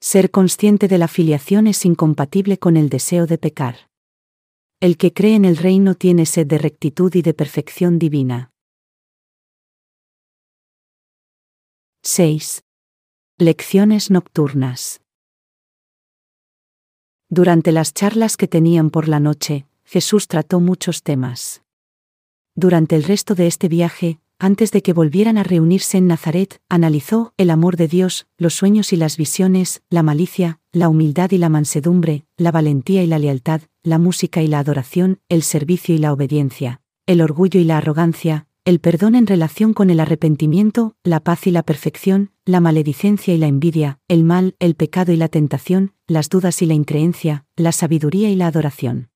Ser 0.00 0.30
consciente 0.30 0.88
de 0.88 0.98
la 0.98 1.08
filiación 1.08 1.66
es 1.66 1.84
incompatible 1.84 2.58
con 2.58 2.76
el 2.76 2.88
deseo 2.88 3.26
de 3.26 3.38
pecar. 3.38 3.88
El 4.78 4.96
que 4.98 5.12
cree 5.12 5.34
en 5.34 5.44
el 5.44 5.56
reino 5.56 5.94
tiene 5.94 6.26
sed 6.26 6.46
de 6.46 6.58
rectitud 6.58 7.14
y 7.14 7.22
de 7.22 7.32
perfección 7.32 7.98
divina. 7.98 8.52
6. 12.08 12.62
Lecciones 13.36 14.12
nocturnas. 14.12 15.00
Durante 17.28 17.72
las 17.72 17.94
charlas 17.94 18.36
que 18.36 18.46
tenían 18.46 18.90
por 18.90 19.08
la 19.08 19.18
noche, 19.18 19.66
Jesús 19.82 20.28
trató 20.28 20.60
muchos 20.60 21.02
temas. 21.02 21.64
Durante 22.54 22.94
el 22.94 23.02
resto 23.02 23.34
de 23.34 23.48
este 23.48 23.66
viaje, 23.66 24.20
antes 24.38 24.70
de 24.70 24.82
que 24.82 24.92
volvieran 24.92 25.36
a 25.36 25.42
reunirse 25.42 25.98
en 25.98 26.06
Nazaret, 26.06 26.62
analizó 26.68 27.34
el 27.38 27.50
amor 27.50 27.76
de 27.76 27.88
Dios, 27.88 28.28
los 28.38 28.54
sueños 28.54 28.92
y 28.92 28.96
las 28.96 29.16
visiones, 29.16 29.82
la 29.90 30.04
malicia, 30.04 30.60
la 30.70 30.88
humildad 30.88 31.32
y 31.32 31.38
la 31.38 31.48
mansedumbre, 31.48 32.24
la 32.36 32.52
valentía 32.52 33.02
y 33.02 33.08
la 33.08 33.18
lealtad, 33.18 33.62
la 33.82 33.98
música 33.98 34.42
y 34.42 34.46
la 34.46 34.60
adoración, 34.60 35.18
el 35.28 35.42
servicio 35.42 35.92
y 35.92 35.98
la 35.98 36.12
obediencia, 36.12 36.82
el 37.06 37.20
orgullo 37.20 37.58
y 37.58 37.64
la 37.64 37.78
arrogancia, 37.78 38.46
el 38.66 38.80
perdón 38.80 39.14
en 39.14 39.28
relación 39.28 39.74
con 39.74 39.90
el 39.90 40.00
arrepentimiento, 40.00 40.96
la 41.04 41.20
paz 41.20 41.46
y 41.46 41.52
la 41.52 41.62
perfección, 41.62 42.32
la 42.44 42.58
maledicencia 42.58 43.32
y 43.32 43.38
la 43.38 43.46
envidia, 43.46 44.00
el 44.08 44.24
mal, 44.24 44.56
el 44.58 44.74
pecado 44.74 45.12
y 45.12 45.16
la 45.16 45.28
tentación, 45.28 45.94
las 46.08 46.28
dudas 46.28 46.60
y 46.62 46.66
la 46.66 46.74
increencia, 46.74 47.46
la 47.54 47.70
sabiduría 47.70 48.28
y 48.28 48.34
la 48.34 48.48
adoración. 48.48 49.08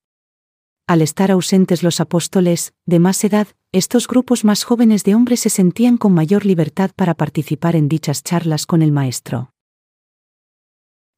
Al 0.86 1.02
estar 1.02 1.32
ausentes 1.32 1.82
los 1.82 1.98
apóstoles, 1.98 2.74
de 2.86 3.00
más 3.00 3.24
edad, 3.24 3.48
estos 3.72 4.06
grupos 4.06 4.44
más 4.44 4.62
jóvenes 4.62 5.02
de 5.02 5.16
hombres 5.16 5.40
se 5.40 5.50
sentían 5.50 5.96
con 5.96 6.14
mayor 6.14 6.46
libertad 6.46 6.92
para 6.94 7.14
participar 7.14 7.74
en 7.74 7.88
dichas 7.88 8.22
charlas 8.22 8.66
con 8.66 8.82
el 8.82 8.92
Maestro. 8.92 9.52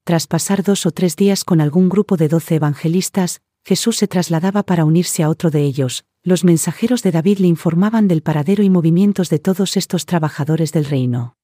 Tras 0.05 0.27
pasar 0.27 0.63
dos 0.63 0.87
o 0.87 0.91
tres 0.91 1.17
días 1.17 1.45
con 1.45 1.61
algún 1.61 1.91
grupo 1.91 2.17
de 2.17 2.29
doce 2.29 2.55
evangelistas, 2.55 3.43
Jesús 3.63 3.99
se 3.99 4.09
trasladaba 4.09 4.63
para 4.63 4.87
unirse 4.87 5.23
a 5.23 5.29
otro 5.29 5.51
de 5.51 5.65
ellos, 5.65 6.07
los 6.25 6.45
mensajeros 6.45 7.03
de 7.03 7.11
David 7.11 7.39
le 7.39 7.49
informaban 7.49 8.07
del 8.07 8.23
paradero 8.23 8.63
y 8.63 8.71
movimientos 8.71 9.29
de 9.29 9.41
todos 9.41 9.77
estos 9.77 10.07
trabajadores 10.07 10.73
del 10.73 10.85
reino. 10.85 11.37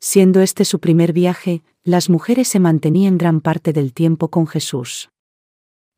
Siendo 0.00 0.42
este 0.42 0.66
su 0.66 0.80
primer 0.80 1.14
viaje, 1.14 1.62
las 1.82 2.10
mujeres 2.10 2.48
se 2.48 2.60
mantenían 2.60 3.16
gran 3.16 3.40
parte 3.40 3.72
del 3.72 3.94
tiempo 3.94 4.28
con 4.28 4.46
Jesús. 4.46 5.08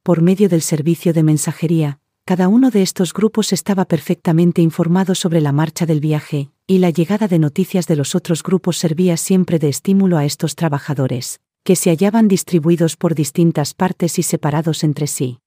Por 0.04 0.22
medio 0.22 0.48
del 0.48 0.62
servicio 0.62 1.12
de 1.12 1.24
mensajería, 1.24 1.98
cada 2.24 2.46
uno 2.46 2.70
de 2.70 2.82
estos 2.82 3.12
grupos 3.12 3.52
estaba 3.52 3.84
perfectamente 3.86 4.62
informado 4.62 5.16
sobre 5.16 5.40
la 5.40 5.50
marcha 5.50 5.84
del 5.84 5.98
viaje, 5.98 6.50
y 6.68 6.78
la 6.78 6.90
llegada 6.90 7.26
de 7.26 7.40
noticias 7.40 7.88
de 7.88 7.96
los 7.96 8.14
otros 8.14 8.44
grupos 8.44 8.76
servía 8.76 9.16
siempre 9.16 9.58
de 9.58 9.70
estímulo 9.70 10.18
a 10.18 10.24
estos 10.24 10.54
trabajadores, 10.54 11.40
que 11.64 11.74
se 11.74 11.90
hallaban 11.90 12.28
distribuidos 12.28 12.96
por 12.96 13.16
distintas 13.16 13.74
partes 13.74 14.18
y 14.20 14.22
separados 14.22 14.84
entre 14.84 15.08
sí. 15.08 15.40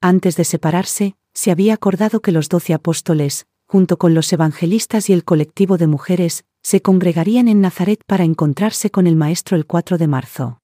Antes 0.00 0.36
de 0.36 0.44
separarse, 0.44 1.16
se 1.34 1.50
había 1.50 1.74
acordado 1.74 2.20
que 2.20 2.32
los 2.32 2.48
doce 2.48 2.74
apóstoles, 2.74 3.46
junto 3.66 3.98
con 3.98 4.14
los 4.14 4.32
evangelistas 4.32 5.10
y 5.10 5.12
el 5.12 5.24
colectivo 5.24 5.78
de 5.78 5.86
mujeres, 5.86 6.44
se 6.62 6.82
congregarían 6.82 7.48
en 7.48 7.60
Nazaret 7.60 8.02
para 8.06 8.24
encontrarse 8.24 8.90
con 8.90 9.06
el 9.06 9.16
Maestro 9.16 9.56
el 9.56 9.66
4 9.66 9.98
de 9.98 10.06
marzo. 10.06 10.60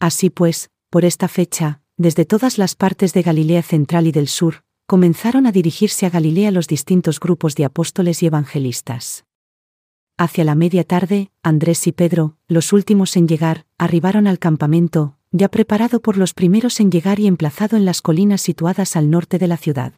Así 0.00 0.30
pues, 0.30 0.70
por 0.90 1.04
esta 1.04 1.28
fecha, 1.28 1.80
desde 1.96 2.24
todas 2.24 2.58
las 2.58 2.74
partes 2.74 3.12
de 3.12 3.22
Galilea 3.22 3.62
central 3.62 4.06
y 4.06 4.12
del 4.12 4.28
sur, 4.28 4.64
comenzaron 4.86 5.46
a 5.46 5.52
dirigirse 5.52 6.06
a 6.06 6.10
Galilea 6.10 6.50
los 6.50 6.66
distintos 6.66 7.20
grupos 7.20 7.54
de 7.54 7.64
apóstoles 7.64 8.22
y 8.22 8.26
evangelistas. 8.26 9.24
Hacia 10.16 10.44
la 10.44 10.54
media 10.54 10.84
tarde, 10.84 11.30
Andrés 11.42 11.86
y 11.86 11.92
Pedro, 11.92 12.36
los 12.46 12.72
últimos 12.72 13.16
en 13.16 13.26
llegar, 13.26 13.66
arribaron 13.78 14.26
al 14.26 14.38
campamento, 14.38 15.16
ya 15.36 15.48
preparado 15.48 16.00
por 16.00 16.16
los 16.16 16.32
primeros 16.32 16.78
en 16.78 16.92
llegar 16.92 17.18
y 17.18 17.26
emplazado 17.26 17.76
en 17.76 17.84
las 17.84 18.02
colinas 18.02 18.40
situadas 18.40 18.94
al 18.94 19.10
norte 19.10 19.36
de 19.38 19.48
la 19.48 19.56
ciudad. 19.56 19.94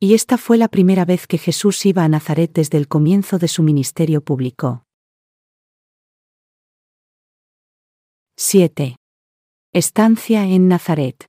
Y 0.00 0.14
esta 0.14 0.36
fue 0.36 0.58
la 0.58 0.66
primera 0.66 1.04
vez 1.04 1.28
que 1.28 1.38
Jesús 1.38 1.86
iba 1.86 2.02
a 2.02 2.08
Nazaret 2.08 2.50
desde 2.52 2.76
el 2.76 2.88
comienzo 2.88 3.38
de 3.38 3.46
su 3.46 3.62
ministerio 3.62 4.20
público. 4.20 4.84
7. 8.36 8.96
Estancia 9.72 10.44
en 10.44 10.66
Nazaret. 10.66 11.26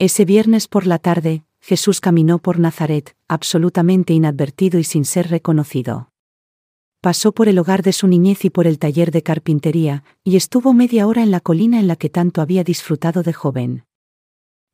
Ese 0.00 0.24
viernes 0.24 0.66
por 0.66 0.84
la 0.84 0.98
tarde, 0.98 1.44
Jesús 1.60 2.00
caminó 2.00 2.40
por 2.40 2.58
Nazaret, 2.58 3.16
absolutamente 3.28 4.14
inadvertido 4.14 4.80
y 4.80 4.84
sin 4.84 5.04
ser 5.04 5.30
reconocido 5.30 6.10
pasó 7.04 7.32
por 7.32 7.48
el 7.48 7.58
hogar 7.58 7.82
de 7.82 7.92
su 7.92 8.08
niñez 8.08 8.46
y 8.46 8.48
por 8.48 8.66
el 8.66 8.78
taller 8.78 9.10
de 9.10 9.22
carpintería, 9.22 10.04
y 10.24 10.36
estuvo 10.36 10.72
media 10.72 11.06
hora 11.06 11.22
en 11.22 11.30
la 11.30 11.40
colina 11.40 11.78
en 11.78 11.86
la 11.86 11.96
que 11.96 12.08
tanto 12.08 12.40
había 12.40 12.64
disfrutado 12.64 13.22
de 13.22 13.34
joven. 13.34 13.84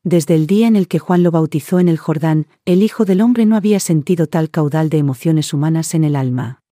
Desde 0.04 0.36
el 0.36 0.46
día 0.46 0.68
en 0.68 0.76
el 0.76 0.86
que 0.86 1.00
Juan 1.00 1.24
lo 1.24 1.32
bautizó 1.32 1.80
en 1.80 1.88
el 1.88 1.98
Jordán, 1.98 2.46
el 2.66 2.84
Hijo 2.84 3.04
del 3.04 3.20
Hombre 3.20 3.46
no 3.46 3.56
había 3.56 3.80
sentido 3.80 4.28
tal 4.28 4.48
caudal 4.48 4.90
de 4.90 4.98
emociones 4.98 5.52
humanas 5.52 5.92
en 5.92 6.04
el 6.04 6.14
alma. 6.14 6.62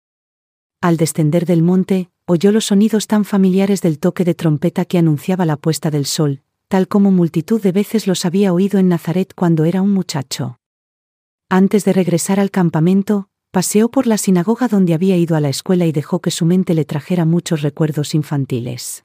Al 0.81 0.97
descender 0.97 1.44
del 1.44 1.64
monte, 1.64 2.09
oyó 2.25 2.53
los 2.53 2.66
sonidos 2.66 3.09
tan 3.09 3.25
familiares 3.25 3.83
del 3.83 3.99
toque 3.99 4.25
de 4.25 4.37
trompeta 4.37 4.85
que 4.85 4.99
anunciaba 4.99 5.44
la 5.44 5.57
puesta 5.57 5.90
del 5.90 6.07
sol, 6.07 6.42
tal 6.68 6.87
como 6.87 7.11
multitud 7.11 7.61
de 7.61 7.73
veces 7.73 8.07
los 8.07 8.25
había 8.25 8.53
oído 8.53 8.79
en 8.79 8.87
Nazaret 8.87 9.33
cuando 9.35 9.64
era 9.64 9.83
un 9.83 9.90
muchacho. 9.90 10.61
Antes 11.49 11.85
de 11.85 11.94
regresar 11.94 12.38
al 12.38 12.53
campamento, 12.53 13.28
Paseó 13.51 13.91
por 13.91 14.07
la 14.07 14.19
sinagoga 14.19 14.69
donde 14.69 14.93
había 14.93 15.17
ido 15.17 15.35
a 15.35 15.41
la 15.41 15.49
escuela 15.49 15.87
y 15.87 15.93
dejó 15.93 16.21
que 16.21 16.31
su 16.31 16.45
mente 16.45 16.75
le 16.75 16.85
trajera 16.85 17.25
muchos 17.25 17.63
recuerdos 17.63 18.15
infantiles. 18.15 19.05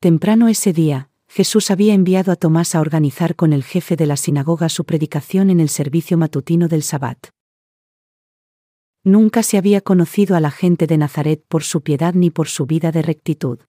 Temprano 0.00 0.48
ese 0.48 0.72
día, 0.72 1.10
Jesús 1.28 1.70
había 1.70 1.92
enviado 1.92 2.32
a 2.32 2.36
Tomás 2.36 2.74
a 2.74 2.80
organizar 2.80 3.36
con 3.36 3.52
el 3.52 3.62
jefe 3.62 3.94
de 3.96 4.06
la 4.06 4.16
sinagoga 4.16 4.68
su 4.68 4.84
predicación 4.84 5.50
en 5.50 5.60
el 5.60 5.68
servicio 5.68 6.16
matutino 6.16 6.68
del 6.68 6.82
Sabbat. 6.82 7.28
Nunca 9.04 9.42
se 9.42 9.58
había 9.58 9.80
conocido 9.80 10.36
a 10.36 10.40
la 10.40 10.50
gente 10.50 10.86
de 10.86 10.96
Nazaret 10.96 11.44
por 11.46 11.62
su 11.62 11.82
piedad 11.82 12.14
ni 12.14 12.30
por 12.30 12.48
su 12.48 12.66
vida 12.66 12.90
de 12.90 13.02
rectitud. 13.02 13.60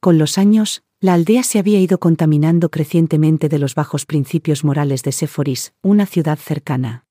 Con 0.00 0.18
los 0.18 0.38
años, 0.38 0.84
la 1.00 1.14
aldea 1.14 1.42
se 1.42 1.58
había 1.58 1.80
ido 1.80 1.98
contaminando 1.98 2.70
crecientemente 2.70 3.48
de 3.48 3.58
los 3.58 3.74
bajos 3.74 4.06
principios 4.06 4.64
morales 4.64 5.02
de 5.02 5.12
Séforis, 5.12 5.74
una 5.82 6.06
ciudad 6.06 6.38
cercana. 6.38 7.05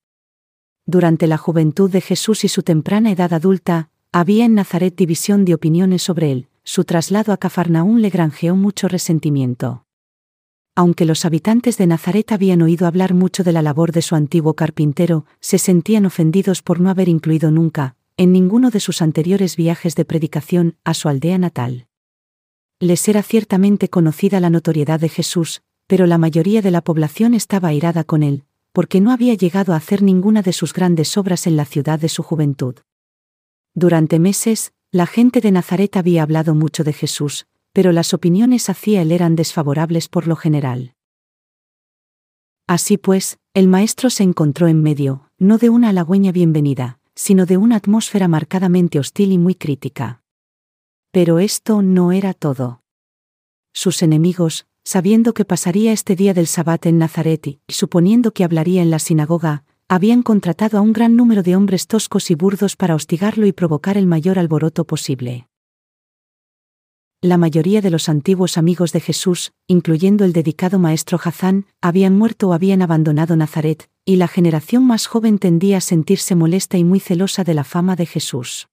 Durante 0.88 1.26
la 1.26 1.38
juventud 1.38 1.89
de 1.89 2.02
Jesús 2.02 2.43
y 2.43 2.48
su 2.48 2.62
temprana 2.62 3.12
edad 3.12 3.34
adulta, 3.34 3.89
había 4.12 4.45
en 4.45 4.54
Nazaret 4.54 4.95
división 4.95 5.43
de 5.43 5.56
opiniones 5.56 6.04
sobre 6.04 6.32
él, 6.32 6.48
su 6.63 6.84
traslado 6.84 7.34
a 7.34 7.38
Cafarnaún 7.38 8.02
le 8.02 8.10
granjeó 8.10 8.56
mucho 8.56 8.88
resentimiento. 8.88 9.86
Aunque 10.76 11.06
los 11.06 11.26
habitantes 11.26 11.78
de 11.78 11.88
Nazaret 11.88 12.32
habían 12.32 12.62
oído 12.62 12.86
hablar 12.86 13.13
mucho 13.13 13.43
de 13.43 13.52
la 13.52 13.62
labor 13.62 13.93
de 13.93 14.02
su 14.02 14.15
antiguo 14.15 14.54
carpintero, 14.54 15.26
se 15.39 15.58
sentían 15.58 16.06
ofendidos 16.06 16.62
por 16.62 16.80
no 16.80 16.89
haber 16.89 17.10
incluido 17.10 17.50
nunca, 17.50 17.95
en 18.17 18.32
ninguno 18.32 18.69
de 18.69 18.80
sus 18.80 19.02
anteriores 19.02 19.56
viajes 19.56 19.95
de 19.95 20.06
predicación, 20.06 20.76
a 20.84 20.93
su 20.93 21.10
aldea 21.10 21.38
natal. 21.38 21.88
Les 22.80 23.08
era 23.08 23.24
ciertamente 23.24 23.89
conocida 23.89 24.39
la 24.39 24.50
notoriedad 24.50 25.00
de 25.00 25.10
Jesús, 25.10 25.63
pero 25.88 26.06
la 26.08 26.17
mayoría 26.17 26.62
de 26.62 26.71
la 26.71 26.82
población 26.82 27.34
estaba 27.34 27.69
airada 27.69 28.04
con 28.04 28.21
él, 28.21 28.43
porque 28.75 28.99
no 28.99 29.13
había 29.13 29.35
llegado 29.35 29.71
a 29.71 29.77
hacer 29.77 30.01
ninguna 30.01 30.41
de 30.41 30.51
sus 30.51 30.73
grandes 30.73 31.15
obras 31.17 31.47
en 31.47 31.55
la 31.55 31.63
ciudad 31.63 31.97
de 31.97 32.09
su 32.09 32.23
juventud. 32.23 32.75
Durante 33.73 34.19
meses, 34.19 34.73
la 34.91 35.05
gente 35.05 35.39
de 35.39 35.53
Nazaret 35.53 35.95
había 35.95 36.23
hablado 36.23 36.55
mucho 36.55 36.83
de 36.83 36.91
Jesús, 36.91 37.47
pero 37.71 37.93
las 37.93 38.13
opiniones 38.13 38.69
hacia 38.69 39.01
él 39.01 39.13
eran 39.13 39.38
desfavorables 39.38 40.09
por 40.09 40.27
lo 40.27 40.35
general. 40.35 40.93
Así 42.67 42.97
pues, 42.97 43.39
el 43.53 43.69
maestro 43.69 44.09
se 44.09 44.23
encontró 44.23 44.67
en 44.67 44.83
medio, 44.83 45.31
no 45.38 45.57
de 45.57 45.69
una 45.69 45.88
halagüeña 45.88 46.33
bienvenida, 46.33 46.99
sino 47.15 47.45
de 47.45 47.55
una 47.55 47.77
atmósfera 47.77 48.27
marcadamente 48.27 48.99
hostil 48.99 49.31
y 49.31 49.38
muy 49.38 49.55
crítica. 49.55 50.21
Pero 51.11 51.39
esto 51.39 51.81
no 51.81 52.11
era 52.11 52.33
todo. 52.33 52.81
Sus 53.71 54.03
enemigos, 54.03 54.67
sabiendo 54.86 55.34
que 55.34 55.45
pasaría 55.45 55.91
este 55.91 56.15
día 56.15 56.36
del 56.36 56.45
Sabbat 56.45 56.86
en 56.86 57.00
Nazaret 57.00 57.48
y 57.48 57.60
suponiendo 57.67 58.34
que 58.34 58.43
hablaría 58.43 58.84
en 58.84 58.91
la 58.91 59.00
sinagoga, 59.00 59.63
habían 59.89 60.21
contratado 60.21 60.78
a 60.78 60.82
un 60.82 60.93
gran 60.93 61.15
número 61.15 61.41
de 61.41 61.56
hombres 61.56 61.88
toscos 61.88 62.30
y 62.30 62.36
burdos 62.36 62.76
para 62.76 62.95
hostigarlo 62.95 63.48
y 63.48 63.52
provocar 63.52 63.98
el 63.98 64.06
mayor 64.06 64.38
alboroto 64.38 64.86
posible. 64.86 65.48
La 67.21 67.38
mayoría 67.38 67.82
de 67.82 67.89
los 67.89 68.08
antiguos 68.08 68.58
amigos 68.60 68.91
de 68.91 69.00
Jesús, 69.00 69.52
incluyendo 69.67 70.24
el 70.24 70.34
dedicado 70.34 70.78
maestro 70.78 71.19
Hazán, 71.24 71.65
habían 71.82 72.15
muerto 72.15 72.50
o 72.50 72.54
habían 72.54 72.84
abandonado 72.84 73.36
Nazaret, 73.36 73.89
y 74.06 74.17
la 74.17 74.28
generación 74.28 74.86
más 74.86 75.08
joven 75.08 75.39
tendía 75.39 75.78
a 75.78 75.82
sentirse 75.82 76.36
molesta 76.36 76.78
y 76.78 76.84
muy 76.84 77.00
celosa 77.00 77.43
de 77.43 77.56
la 77.56 77.63
fama 77.63 77.95
de 77.95 78.06
Jesús 78.06 78.67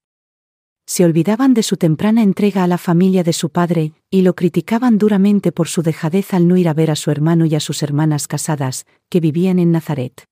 se 0.92 1.07
olvidaban 1.07 1.55
de 1.55 1.62
su 1.62 1.78
temprana 1.78 2.22
entrega 2.22 2.64
a 2.64 2.66
la 2.66 2.76
familia 2.76 3.24
de 3.24 3.33
su 3.33 3.48
padre, 3.48 3.94
y 4.11 4.20
lo 4.20 4.35
criticaban 4.35 4.98
duramente 4.98 5.50
por 5.50 5.66
su 5.66 5.81
dejadez 5.81 6.35
al 6.35 6.46
no 6.46 6.59
ir 6.59 6.68
a 6.68 6.74
ver 6.74 6.90
a 6.90 6.96
su 6.96 7.11
hermano 7.11 7.46
y 7.46 7.55
a 7.55 7.61
sus 7.61 7.83
hermanas 7.83 8.28
casadas, 8.28 8.85
que 9.09 9.18
vivían 9.18 9.59
en 9.59 9.72
Nazaret. 9.72 10.26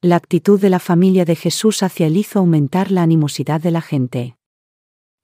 La 0.00 0.16
actitud 0.16 0.58
de 0.58 0.70
la 0.70 0.78
familia 0.78 1.26
de 1.26 1.36
Jesús 1.36 1.82
hacia 1.82 2.06
él 2.06 2.16
hizo 2.16 2.38
aumentar 2.38 2.90
la 2.90 3.02
animosidad 3.02 3.60
de 3.60 3.70
la 3.70 3.82
gente. 3.82 4.38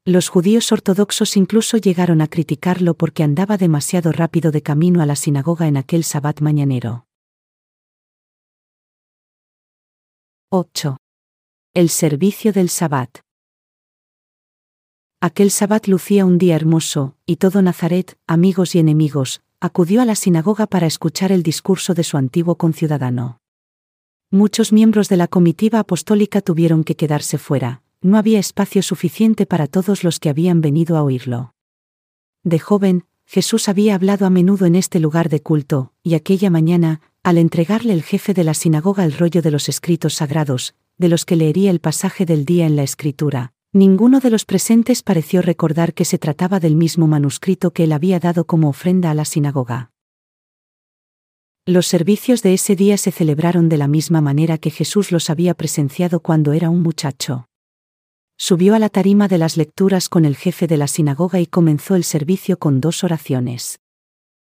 Los 0.05 0.29
judíos 0.29 0.71
ortodoxos 0.71 1.39
incluso 1.39 1.79
llegaron 1.79 2.21
a 2.21 2.27
criticarlo 2.27 2.93
porque 2.93 3.23
andaba 3.23 3.57
demasiado 3.57 4.13
rápido 4.13 4.51
de 4.51 4.61
camino 4.61 5.01
a 5.01 5.07
la 5.07 5.17
sinagoga 5.17 5.67
en 5.67 5.79
aquel 5.79 6.05
sabbat 6.05 6.43
mañanero. 6.43 7.07
8. 10.51 10.99
El 11.73 11.89
servicio 11.89 12.53
del 12.53 12.69
sabbat. 12.69 13.21
Aquel 15.25 15.53
sabbat 15.53 15.87
lucía 15.87 16.27
un 16.27 16.37
día 16.37 16.57
hermoso, 16.57 17.15
y 17.27 17.37
todo 17.37 17.63
Nazaret, 17.63 18.19
amigos 18.27 18.75
y 18.75 18.81
enemigos, 18.81 19.41
acudió 19.61 20.03
a 20.03 20.05
la 20.05 20.17
sinagoga 20.17 20.67
para 20.67 20.89
escuchar 20.89 21.31
el 21.31 21.45
discurso 21.45 21.95
de 21.95 22.03
su 22.03 22.17
antiguo 22.17 22.57
conciudadano. 22.57 23.39
Muchos 24.33 24.73
miembros 24.73 25.09
de 25.09 25.17
la 25.17 25.29
comitiva 25.29 25.79
apostólica 25.79 26.41
tuvieron 26.41 26.83
que 26.83 26.97
quedarse 26.97 27.39
fuera, 27.39 27.83
no 28.01 28.19
había 28.19 28.41
espacio 28.41 28.83
suficiente 28.83 29.47
para 29.47 29.69
todos 29.69 30.03
los 30.03 30.19
que 30.19 30.29
habían 30.29 30.61
venido 30.61 30.97
a 30.97 31.05
oírlo. 31.05 31.55
De 32.43 32.59
joven, 32.59 33.05
Jesús 33.25 33.69
había 33.69 33.95
hablado 33.95 34.27
a 34.27 34.31
menudo 34.31 34.67
en 34.67 34.75
este 34.75 34.99
lugar 34.99 35.29
de 35.29 35.41
culto, 35.41 35.93
y 36.03 36.15
aquella 36.15 36.51
mañana, 36.51 37.01
al 37.23 37.39
entregarle 37.39 37.93
el 37.93 38.03
jefe 38.03 38.35
de 38.35 38.43
la 38.43 38.55
sinagoga 38.55 39.05
el 39.05 39.13
rollo 39.13 39.41
de 39.41 39.53
los 39.53 39.69
escritos 39.69 40.15
sagrados, 40.15 40.75
de 40.99 41.09
los 41.09 41.25
que 41.25 41.37
leería 41.37 41.71
el 41.71 41.79
pasaje 41.79 42.27
del 42.27 42.45
día 42.45 42.67
en 42.67 42.75
la 42.75 42.83
escritura, 42.83 43.53
ninguno 43.73 44.21
de 44.21 44.31
los 44.31 44.45
presentes 44.45 45.03
pareció 45.03 45.43
recordar 45.43 45.95
que 45.95 46.05
se 46.05 46.19
trataba 46.19 46.61
del 46.61 46.77
mismo 46.77 47.07
manuscrito 47.07 47.73
que 47.73 47.85
él 47.85 47.93
había 47.93 48.21
dado 48.21 48.47
como 48.47 48.69
ofrenda 48.69 49.11
a 49.11 49.15
la 49.15 49.25
sinagoga. 49.25 49.91
Los 51.65 51.87
servicios 51.87 52.43
de 52.43 52.55
ese 52.55 52.77
día 52.77 52.97
se 52.97 53.13
celebraron 53.13 53.69
de 53.69 53.79
la 53.79 53.89
misma 53.89 54.21
manera 54.21 54.59
que 54.59 54.71
Jesús 54.71 55.13
los 55.13 55.31
había 55.31 55.55
presenciado 55.55 56.21
cuando 56.21 56.53
era 56.53 56.71
un 56.71 56.83
muchacho 56.83 57.47
subió 58.43 58.75
a 58.75 58.81
la 58.81 58.89
tarima 58.89 59.29
de 59.29 59.39
las 59.39 59.57
lecturas 59.57 60.09
con 60.09 60.25
el 60.25 60.35
jefe 60.35 60.67
de 60.67 60.77
la 60.77 60.89
sinagoga 60.89 61.39
y 61.39 61.47
comenzó 61.47 61.95
el 61.95 62.03
servicio 62.03 62.59
con 62.59 62.81
dos 62.81 63.05
oraciones. 63.05 63.79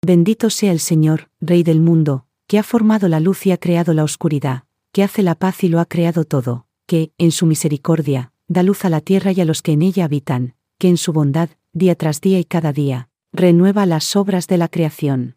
Bendito 0.00 0.48
sea 0.48 0.70
el 0.70 0.78
Señor, 0.78 1.28
Rey 1.40 1.64
del 1.64 1.80
mundo, 1.80 2.24
que 2.46 2.60
ha 2.60 2.62
formado 2.62 3.08
la 3.08 3.18
luz 3.18 3.46
y 3.46 3.50
ha 3.50 3.56
creado 3.56 3.92
la 3.92 4.04
oscuridad, 4.04 4.62
que 4.92 5.02
hace 5.02 5.24
la 5.24 5.34
paz 5.34 5.64
y 5.64 5.68
lo 5.68 5.80
ha 5.80 5.86
creado 5.86 6.24
todo, 6.24 6.66
que, 6.86 7.12
en 7.18 7.32
su 7.32 7.46
misericordia, 7.46 8.32
da 8.50 8.64
luz 8.64 8.84
a 8.84 8.88
la 8.88 9.00
tierra 9.00 9.30
y 9.30 9.40
a 9.40 9.44
los 9.44 9.62
que 9.62 9.70
en 9.72 9.82
ella 9.82 10.06
habitan, 10.06 10.56
que 10.76 10.88
en 10.88 10.96
su 10.96 11.12
bondad, 11.12 11.50
día 11.72 11.94
tras 11.94 12.20
día 12.20 12.40
y 12.40 12.44
cada 12.44 12.72
día, 12.72 13.08
renueva 13.32 13.86
las 13.86 14.16
obras 14.16 14.48
de 14.48 14.58
la 14.58 14.66
creación. 14.66 15.36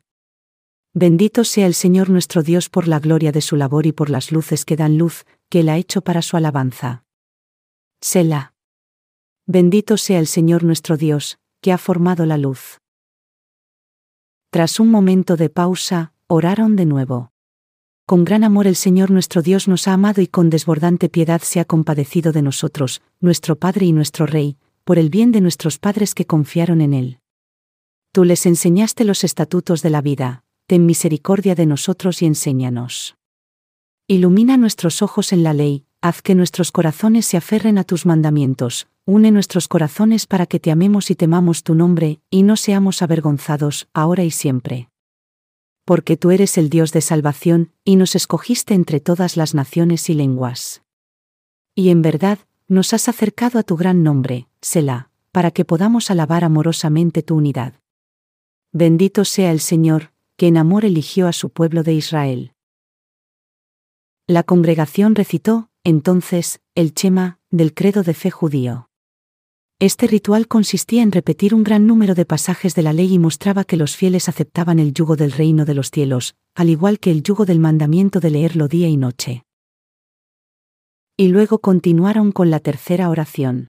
Bendito 0.96 1.44
sea 1.44 1.68
el 1.68 1.76
Señor 1.76 2.10
nuestro 2.10 2.42
Dios 2.42 2.70
por 2.70 2.88
la 2.88 3.00
gloria 3.00 3.32
de 3.32 3.42
su 3.42 3.56
labor 3.56 3.86
y 3.86 3.92
por 3.92 4.10
las 4.10 4.32
luces 4.32 4.66
que 4.66 4.76
dan 4.76 4.98
luz, 4.98 5.26
que 5.50 5.60
Él 5.60 5.70
ha 5.70 5.78
hecho 5.78 6.02
para 6.02 6.24
su 6.24 6.38
alabanza. 6.38 7.06
Selah. 8.02 8.56
Bendito 9.46 9.98
sea 9.98 10.18
el 10.18 10.26
Señor 10.26 10.64
nuestro 10.64 10.98
Dios, 10.98 11.38
que 11.62 11.72
ha 11.72 11.78
formado 11.78 12.26
la 12.26 12.40
luz. 12.40 12.80
Tras 14.50 14.80
un 14.80 14.90
momento 14.90 15.36
de 15.36 15.50
pausa, 15.52 16.14
oraron 16.26 16.76
de 16.76 16.88
nuevo. 16.88 17.33
Con 18.06 18.26
gran 18.26 18.44
amor 18.44 18.68
el 18.68 18.76
Señor 18.76 19.12
nuestro 19.12 19.42
Dios 19.42 19.70
nos 19.70 19.88
ha 19.88 19.94
amado 19.94 20.22
y 20.22 20.28
con 20.28 20.50
desbordante 20.50 21.08
piedad 21.08 21.42
se 21.42 21.62
ha 21.62 21.66
compadecido 21.66 22.34
de 22.34 22.42
nosotros, 22.42 23.02
nuestro 23.22 23.56
Padre 23.56 23.86
y 23.86 23.94
nuestro 23.94 24.26
Rey, 24.26 24.58
por 24.84 25.00
el 25.00 25.10
bien 25.10 25.32
de 25.32 25.40
nuestros 25.40 25.80
padres 25.80 26.14
que 26.14 26.26
confiaron 26.26 26.82
en 26.82 26.94
Él. 26.94 27.20
Tú 28.12 28.26
les 28.26 28.46
enseñaste 28.46 29.06
los 29.06 29.24
estatutos 29.24 29.82
de 29.82 29.90
la 29.90 30.02
vida, 30.02 30.44
ten 30.68 30.86
misericordia 30.86 31.56
de 31.56 31.66
nosotros 31.66 32.22
y 32.22 32.26
enséñanos. 32.26 33.16
Ilumina 34.08 34.58
nuestros 34.58 35.02
ojos 35.02 35.32
en 35.32 35.44
la 35.44 35.54
ley, 35.54 35.86
haz 36.02 36.22
que 36.22 36.36
nuestros 36.36 36.74
corazones 36.74 37.26
se 37.26 37.38
aferren 37.38 37.78
a 37.78 37.86
tus 37.86 38.06
mandamientos, 38.06 38.88
une 39.06 39.32
nuestros 39.32 39.70
corazones 39.70 40.28
para 40.28 40.46
que 40.46 40.60
te 40.60 40.72
amemos 40.72 41.10
y 41.10 41.16
temamos 41.16 41.64
tu 41.64 41.74
nombre, 41.74 42.20
y 42.30 42.44
no 42.44 42.58
seamos 42.58 43.02
avergonzados, 43.02 43.88
ahora 43.94 44.26
y 44.26 44.32
siempre. 44.32 44.90
Porque 45.86 46.18
tú 46.18 46.32
eres 46.32 46.58
el 46.58 46.70
Dios 46.70 46.92
de 46.92 47.02
salvación, 47.02 47.72
y 47.84 47.96
nos 47.96 48.16
escogiste 48.16 48.74
entre 48.74 49.00
todas 49.00 49.38
las 49.38 49.54
naciones 49.54 50.10
y 50.10 50.14
lenguas. 50.14 50.82
Y 51.76 51.90
en 51.90 52.02
verdad, 52.02 52.40
nos 52.68 52.94
has 52.94 53.10
acercado 53.10 53.60
a 53.60 53.64
tu 53.64 53.76
gran 53.76 54.04
nombre, 54.04 54.48
Selah, 54.62 55.10
para 55.32 55.52
que 55.52 55.66
podamos 55.66 56.10
alabar 56.10 56.44
amorosamente 56.44 57.24
tu 57.24 57.36
unidad. 57.36 57.74
Bendito 58.72 59.26
sea 59.26 59.52
el 59.52 59.60
Señor, 59.60 60.14
que 60.38 60.48
en 60.48 60.58
amor 60.58 60.86
eligió 60.86 61.28
a 61.28 61.34
su 61.34 61.50
pueblo 61.50 61.84
de 61.84 61.94
Israel. 61.94 62.54
La 64.26 64.44
congregación 64.44 65.16
recitó, 65.16 65.70
entonces, 65.84 66.62
el 66.76 66.94
chema, 66.94 67.40
del 67.52 67.74
credo 67.74 68.04
de 68.04 68.14
fe 68.14 68.32
judío. 68.32 68.90
Este 69.80 70.08
ritual 70.08 70.48
consistía 70.48 71.02
en 71.02 71.12
repetir 71.12 71.54
un 71.54 71.64
gran 71.64 71.88
número 71.88 72.16
de 72.16 72.26
pasajes 72.26 72.76
de 72.76 72.84
la 72.84 72.94
ley 72.94 73.14
y 73.14 73.20
mostraba 73.20 73.64
que 73.64 73.78
los 73.78 73.96
fieles 73.96 74.30
aceptaban 74.30 74.80
el 74.80 74.94
yugo 74.94 75.16
del 75.16 75.32
reino 75.32 75.66
de 75.66 75.74
los 75.74 75.92
cielos, 75.92 76.36
al 76.56 76.70
igual 76.70 77.00
que 77.00 77.12
el 77.12 77.24
yugo 77.24 77.46
del 77.46 77.60
mandamiento 77.60 78.20
de 78.20 78.30
leerlo 78.30 78.68
día 78.68 78.88
y 78.88 78.98
noche. 78.98 79.44
Y 81.18 81.28
luego 81.28 81.60
continuaron 81.60 82.32
con 82.32 82.50
la 82.50 82.60
tercera 82.60 83.10
oración. 83.10 83.68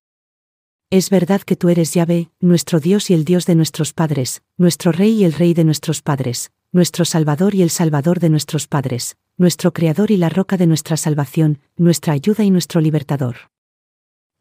Es 0.91 1.11
verdad 1.11 1.41
que 1.41 1.57
tú 1.57 1.71
eres 1.71 1.93
Yahvé, 1.95 2.31
nuestro 2.41 2.79
Dios 2.79 3.11
y 3.11 3.15
el 3.15 3.25
Dios 3.25 3.47
de 3.47 3.55
nuestros 3.55 3.93
padres, 3.93 4.43
nuestro 4.57 4.93
Rey 4.93 5.13
y 5.13 5.25
el 5.25 5.33
Rey 5.33 5.53
de 5.53 5.65
nuestros 5.65 6.03
padres, 6.03 6.53
nuestro 6.71 7.05
Salvador 7.05 7.55
y 7.55 7.63
el 7.63 7.71
Salvador 7.71 8.21
de 8.21 8.29
nuestros 8.29 8.69
padres, 8.69 9.17
nuestro 9.37 9.73
Creador 9.73 10.11
y 10.11 10.17
la 10.17 10.29
roca 10.29 10.57
de 10.57 10.67
nuestra 10.67 10.97
salvación, 10.97 11.59
nuestra 11.77 12.13
ayuda 12.13 12.45
y 12.45 12.51
nuestro 12.51 12.81
libertador. 12.81 13.54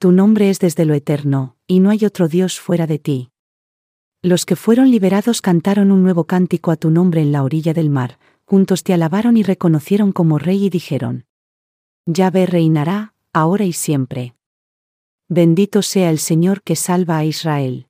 Tu 0.03 0.11
nombre 0.11 0.49
es 0.49 0.59
desde 0.59 0.83
lo 0.83 0.93
eterno, 0.95 1.55
y 1.65 1.79
no 1.79 1.89
hay 1.89 2.03
otro 2.03 2.27
Dios 2.27 2.59
fuera 2.59 2.87
de 2.87 2.99
ti. 2.99 3.29
Los 4.21 4.45
que 4.45 4.57
fueron 4.57 4.91
liberados 4.91 5.41
cantaron 5.41 5.93
un 5.93 6.03
nuevo 6.03 6.25
cántico 6.25 6.71
a 6.71 6.75
tu 6.75 6.89
nombre 6.89 7.21
en 7.21 7.31
la 7.31 7.41
orilla 7.41 7.73
del 7.73 7.89
mar, 7.89 8.19
juntos 8.43 8.83
te 8.83 8.93
alabaron 8.93 9.37
y 9.37 9.43
reconocieron 9.43 10.11
como 10.11 10.39
rey 10.39 10.65
y 10.65 10.69
dijeron. 10.69 11.23
Yahvé 12.05 12.47
reinará, 12.47 13.13
ahora 13.31 13.63
y 13.63 13.71
siempre. 13.71 14.35
Bendito 15.29 15.81
sea 15.81 16.09
el 16.09 16.19
Señor 16.19 16.63
que 16.63 16.75
salva 16.75 17.17
a 17.17 17.23
Israel. 17.23 17.87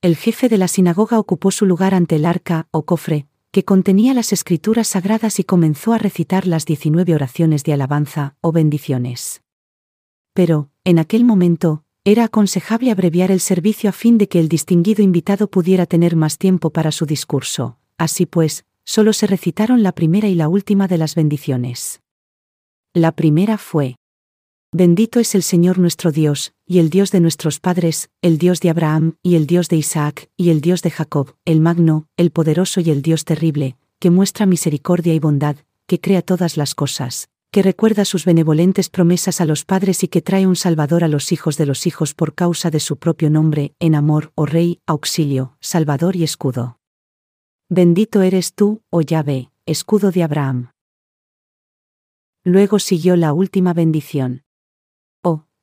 El 0.00 0.16
jefe 0.16 0.48
de 0.48 0.58
la 0.58 0.66
sinagoga 0.66 1.20
ocupó 1.20 1.52
su 1.52 1.66
lugar 1.66 1.94
ante 1.94 2.16
el 2.16 2.24
arca, 2.24 2.66
o 2.72 2.84
cofre, 2.84 3.28
que 3.52 3.64
contenía 3.64 4.12
las 4.12 4.32
escrituras 4.32 4.88
sagradas 4.88 5.38
y 5.38 5.44
comenzó 5.44 5.92
a 5.92 5.98
recitar 5.98 6.48
las 6.48 6.64
diecinueve 6.64 7.14
oraciones 7.14 7.62
de 7.62 7.74
alabanza 7.74 8.34
o 8.40 8.50
bendiciones. 8.50 9.41
Pero, 10.32 10.70
en 10.84 10.98
aquel 10.98 11.24
momento, 11.24 11.84
era 12.04 12.24
aconsejable 12.24 12.90
abreviar 12.90 13.30
el 13.30 13.40
servicio 13.40 13.90
a 13.90 13.92
fin 13.92 14.18
de 14.18 14.28
que 14.28 14.40
el 14.40 14.48
distinguido 14.48 15.02
invitado 15.02 15.48
pudiera 15.48 15.86
tener 15.86 16.16
más 16.16 16.38
tiempo 16.38 16.70
para 16.70 16.90
su 16.90 17.06
discurso, 17.06 17.78
así 17.98 18.26
pues, 18.26 18.64
solo 18.84 19.12
se 19.12 19.26
recitaron 19.26 19.82
la 19.82 19.92
primera 19.92 20.28
y 20.28 20.34
la 20.34 20.48
última 20.48 20.88
de 20.88 20.98
las 20.98 21.14
bendiciones. 21.14 22.00
La 22.94 23.12
primera 23.12 23.56
fue, 23.58 23.96
Bendito 24.74 25.20
es 25.20 25.34
el 25.34 25.42
Señor 25.42 25.78
nuestro 25.78 26.12
Dios, 26.12 26.54
y 26.66 26.78
el 26.78 26.88
Dios 26.88 27.10
de 27.10 27.20
nuestros 27.20 27.60
padres, 27.60 28.08
el 28.22 28.38
Dios 28.38 28.60
de 28.60 28.70
Abraham, 28.70 29.16
y 29.22 29.34
el 29.34 29.46
Dios 29.46 29.68
de 29.68 29.76
Isaac, 29.76 30.30
y 30.38 30.48
el 30.48 30.62
Dios 30.62 30.80
de 30.80 30.90
Jacob, 30.90 31.36
el 31.44 31.60
magno, 31.60 32.08
el 32.16 32.30
poderoso 32.30 32.80
y 32.80 32.88
el 32.88 33.02
Dios 33.02 33.26
terrible, 33.26 33.76
que 33.98 34.08
muestra 34.08 34.46
misericordia 34.46 35.12
y 35.12 35.18
bondad, 35.18 35.56
que 35.86 36.00
crea 36.00 36.22
todas 36.22 36.56
las 36.56 36.74
cosas, 36.74 37.28
que 37.52 37.62
recuerda 37.62 38.04
sus 38.04 38.24
benevolentes 38.24 38.88
promesas 38.88 39.40
a 39.40 39.44
los 39.44 39.64
padres 39.64 40.02
y 40.02 40.08
que 40.08 40.22
trae 40.22 40.48
un 40.48 40.56
Salvador 40.56 41.04
a 41.04 41.08
los 41.08 41.30
hijos 41.30 41.56
de 41.56 41.66
los 41.66 41.86
hijos 41.86 42.14
por 42.14 42.34
causa 42.34 42.70
de 42.70 42.80
su 42.80 42.96
propio 42.96 43.30
nombre, 43.30 43.76
en 43.78 43.94
amor, 43.94 44.32
oh 44.34 44.46
Rey, 44.46 44.80
auxilio, 44.86 45.56
Salvador 45.60 46.16
y 46.16 46.24
escudo. 46.24 46.80
Bendito 47.68 48.22
eres 48.22 48.54
tú, 48.54 48.82
oh 48.90 49.02
Yahvé, 49.02 49.52
escudo 49.66 50.10
de 50.10 50.24
Abraham. 50.24 50.72
Luego 52.42 52.80
siguió 52.80 53.14
la 53.14 53.32
última 53.32 53.72
bendición 53.72 54.42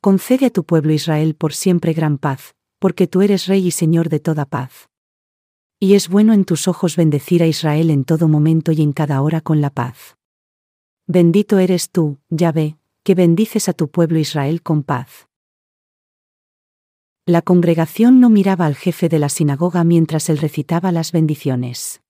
concede 0.01 0.45
a 0.45 0.49
tu 0.49 0.63
pueblo 0.63 0.93
Israel 0.93 1.35
por 1.35 1.53
siempre 1.53 1.93
gran 1.93 2.17
paz, 2.17 2.55
porque 2.79 3.07
tú 3.07 3.21
eres 3.21 3.47
Rey 3.47 3.67
y 3.67 3.71
Señor 3.71 4.09
de 4.09 4.19
toda 4.19 4.45
paz. 4.45 4.89
Y 5.79 5.95
es 5.95 6.09
bueno 6.09 6.33
en 6.33 6.45
tus 6.45 6.67
ojos 6.67 6.95
bendecir 6.95 7.43
a 7.43 7.47
Israel 7.47 7.89
en 7.89 8.05
todo 8.05 8.27
momento 8.27 8.71
y 8.71 8.81
en 8.81 8.93
cada 8.93 9.21
hora 9.21 9.41
con 9.41 9.61
la 9.61 9.69
paz. 9.69 10.18
Bendito 11.11 11.57
eres 11.57 11.89
tú, 11.89 12.19
Yahvé, 12.29 12.77
que 13.01 13.15
bendices 13.15 13.67
a 13.67 13.73
tu 13.73 13.89
pueblo 13.89 14.19
Israel 14.19 14.61
con 14.61 14.83
paz. 14.83 15.27
La 17.25 17.41
congregación 17.41 18.19
no 18.19 18.29
miraba 18.29 18.67
al 18.67 18.75
jefe 18.75 19.09
de 19.09 19.17
la 19.17 19.29
sinagoga 19.29 19.83
mientras 19.83 20.29
él 20.29 20.37
recitaba 20.37 20.91
las 20.91 21.11
bendiciones. 21.11 22.03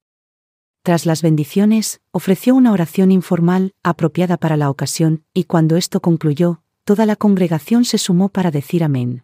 Tras 0.84 1.06
las 1.06 1.22
bendiciones, 1.22 2.02
ofreció 2.12 2.56
una 2.56 2.74
oración 2.74 3.14
informal, 3.14 3.74
apropiada 3.84 4.36
para 4.36 4.58
la 4.58 4.70
ocasión, 4.70 5.24
y 5.34 5.46
cuando 5.46 5.78
esto 5.78 6.02
concluyó, 6.02 6.62
toda 6.84 7.06
la 7.06 7.16
congregación 7.16 7.86
se 7.86 8.00
sumó 8.00 8.28
para 8.28 8.52
decir 8.52 8.84
amén. 8.84 9.24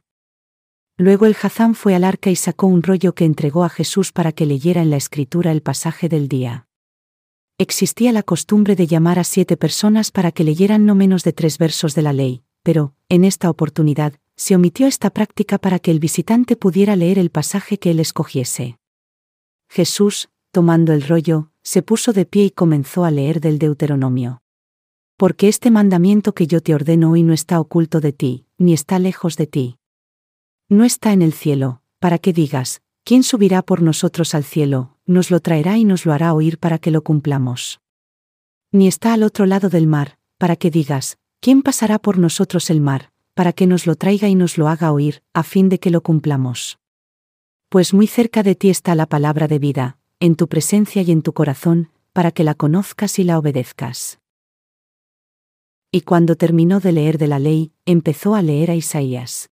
Luego 0.95 1.25
el 1.25 1.35
Hazán 1.41 1.75
fue 1.75 1.95
al 1.95 2.05
arca 2.05 2.29
y 2.29 2.38
sacó 2.38 2.67
un 2.67 2.81
rollo 2.81 3.13
que 3.13 3.25
entregó 3.25 3.65
a 3.65 3.69
Jesús 3.69 4.13
para 4.13 4.31
que 4.31 4.45
leyera 4.45 4.81
en 4.81 4.89
la 4.89 4.95
escritura 4.95 5.51
el 5.51 5.61
pasaje 5.61 6.07
del 6.07 6.29
día. 6.29 6.65
Existía 7.57 8.11
la 8.11 8.23
costumbre 8.23 8.75
de 8.75 8.87
llamar 8.87 9.19
a 9.19 9.23
siete 9.23 9.57
personas 9.57 10.11
para 10.11 10.31
que 10.31 10.43
leyeran 10.43 10.85
no 10.85 10.95
menos 10.95 11.23
de 11.23 11.33
tres 11.33 11.57
versos 11.57 11.95
de 11.95 12.01
la 12.01 12.13
ley, 12.13 12.43
pero, 12.63 12.93
en 13.09 13.23
esta 13.23 13.49
oportunidad, 13.49 14.13
se 14.35 14.55
omitió 14.55 14.87
esta 14.87 15.09
práctica 15.09 15.57
para 15.57 15.79
que 15.79 15.91
el 15.91 15.99
visitante 15.99 16.55
pudiera 16.55 16.95
leer 16.95 17.17
el 17.17 17.29
pasaje 17.29 17.77
que 17.79 17.91
él 17.91 17.99
escogiese. 17.99 18.77
Jesús, 19.69 20.29
tomando 20.51 20.93
el 20.93 21.01
rollo, 21.01 21.51
se 21.63 21.81
puso 21.81 22.13
de 22.13 22.25
pie 22.25 22.45
y 22.45 22.51
comenzó 22.51 23.05
a 23.05 23.11
leer 23.11 23.39
del 23.39 23.59
Deuteronomio 23.59 24.41
porque 25.17 25.47
este 25.47 25.71
mandamiento 25.71 26.33
que 26.33 26.47
yo 26.47 26.61
te 26.61 26.75
ordeno 26.75 27.11
hoy 27.11 27.23
no 27.23 27.33
está 27.33 27.59
oculto 27.59 28.01
de 28.01 28.11
ti, 28.11 28.47
ni 28.57 28.73
está 28.73 28.99
lejos 28.99 29.37
de 29.37 29.47
ti. 29.47 29.77
No 30.67 30.83
está 30.83 31.13
en 31.13 31.21
el 31.21 31.31
cielo, 31.31 31.81
para 31.99 32.19
que 32.19 32.33
digas, 32.33 32.81
¿quién 33.05 33.23
subirá 33.23 33.61
por 33.61 33.81
nosotros 33.81 34.35
al 34.35 34.43
cielo? 34.43 34.97
Nos 35.05 35.31
lo 35.31 35.39
traerá 35.39 35.77
y 35.77 35.85
nos 35.85 36.05
lo 36.05 36.11
hará 36.11 36.33
oír 36.33 36.57
para 36.57 36.79
que 36.79 36.91
lo 36.91 37.01
cumplamos. 37.01 37.79
Ni 38.73 38.89
está 38.89 39.13
al 39.13 39.23
otro 39.23 39.45
lado 39.45 39.69
del 39.69 39.87
mar, 39.87 40.17
para 40.37 40.57
que 40.57 40.69
digas, 40.69 41.17
¿quién 41.39 41.61
pasará 41.61 41.99
por 41.99 42.17
nosotros 42.17 42.69
el 42.69 42.81
mar? 42.81 43.13
para 43.35 43.51
que 43.51 43.67
nos 43.67 43.85
lo 43.85 43.95
traiga 43.95 44.27
y 44.29 44.33
nos 44.33 44.57
lo 44.57 44.69
haga 44.69 44.91
oír, 44.91 45.21
a 45.33 45.43
fin 45.43 45.69
de 45.69 45.77
que 45.77 45.91
lo 45.91 46.01
cumplamos. 46.01 46.79
Pues 47.69 47.93
muy 47.93 48.07
cerca 48.07 48.41
de 48.41 48.55
ti 48.55 48.69
está 48.69 48.95
la 48.95 49.05
palabra 49.05 49.47
de 49.47 49.59
vida, 49.59 49.99
en 50.19 50.35
tu 50.35 50.47
presencia 50.47 51.01
y 51.01 51.11
en 51.11 51.21
tu 51.21 51.33
corazón, 51.33 51.91
para 52.13 52.31
que 52.31 52.45
la 52.45 52.55
conozcas 52.55 53.19
y 53.19 53.25
la 53.25 53.37
obedezcas. 53.37 54.19
Y 55.91 56.01
cuando 56.01 56.37
terminó 56.37 56.79
de 56.79 56.93
leer 56.93 57.17
de 57.17 57.27
la 57.27 57.39
ley, 57.39 57.73
empezó 57.85 58.35
a 58.35 58.41
leer 58.41 58.71
a 58.71 58.75
Isaías. 58.75 59.49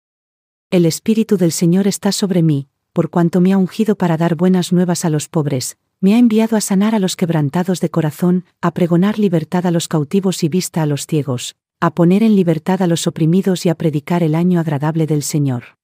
El 0.69 0.85
Espíritu 0.85 1.37
del 1.37 1.53
Señor 1.53 1.87
está 1.87 2.11
sobre 2.11 2.43
mí, 2.43 2.67
por 2.93 3.09
cuanto 3.09 3.41
me 3.41 3.53
ha 3.53 3.57
ungido 3.57 3.95
para 3.95 4.17
dar 4.17 4.35
buenas 4.35 4.73
nuevas 4.73 5.05
a 5.05 5.09
los 5.09 5.27
pobres, 5.27 5.77
me 6.01 6.15
ha 6.15 6.17
enviado 6.17 6.55
a 6.55 6.61
sanar 6.61 6.95
a 6.95 6.99
los 6.99 7.15
quebrantados 7.15 7.81
de 7.81 7.89
corazón, 7.89 8.45
a 8.61 8.71
pregonar 8.73 9.19
libertad 9.19 9.65
a 9.65 9.71
los 9.71 9.87
cautivos 9.87 10.43
y 10.43 10.49
vista 10.49 10.81
a 10.81 10.85
los 10.85 11.05
ciegos, 11.05 11.55
a 11.81 11.93
poner 11.93 12.23
en 12.23 12.35
libertad 12.35 12.81
a 12.81 12.87
los 12.87 13.07
oprimidos 13.07 13.65
y 13.65 13.69
a 13.69 13.75
predicar 13.75 14.23
el 14.23 14.35
año 14.35 14.59
agradable 14.59 15.07
del 15.07 15.23
Señor. 15.23 15.77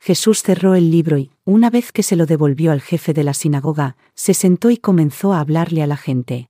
Jesús 0.00 0.42
cerró 0.42 0.74
el 0.74 0.90
libro 0.90 1.18
y, 1.18 1.30
una 1.44 1.68
vez 1.68 1.92
que 1.92 2.02
se 2.02 2.16
lo 2.16 2.26
devolvió 2.26 2.72
al 2.72 2.80
jefe 2.80 3.12
de 3.12 3.22
la 3.22 3.34
sinagoga, 3.34 3.96
se 4.14 4.32
sentó 4.34 4.70
y 4.70 4.78
comenzó 4.78 5.34
a 5.34 5.40
hablarle 5.40 5.82
a 5.82 5.86
la 5.86 5.98
gente. 5.98 6.48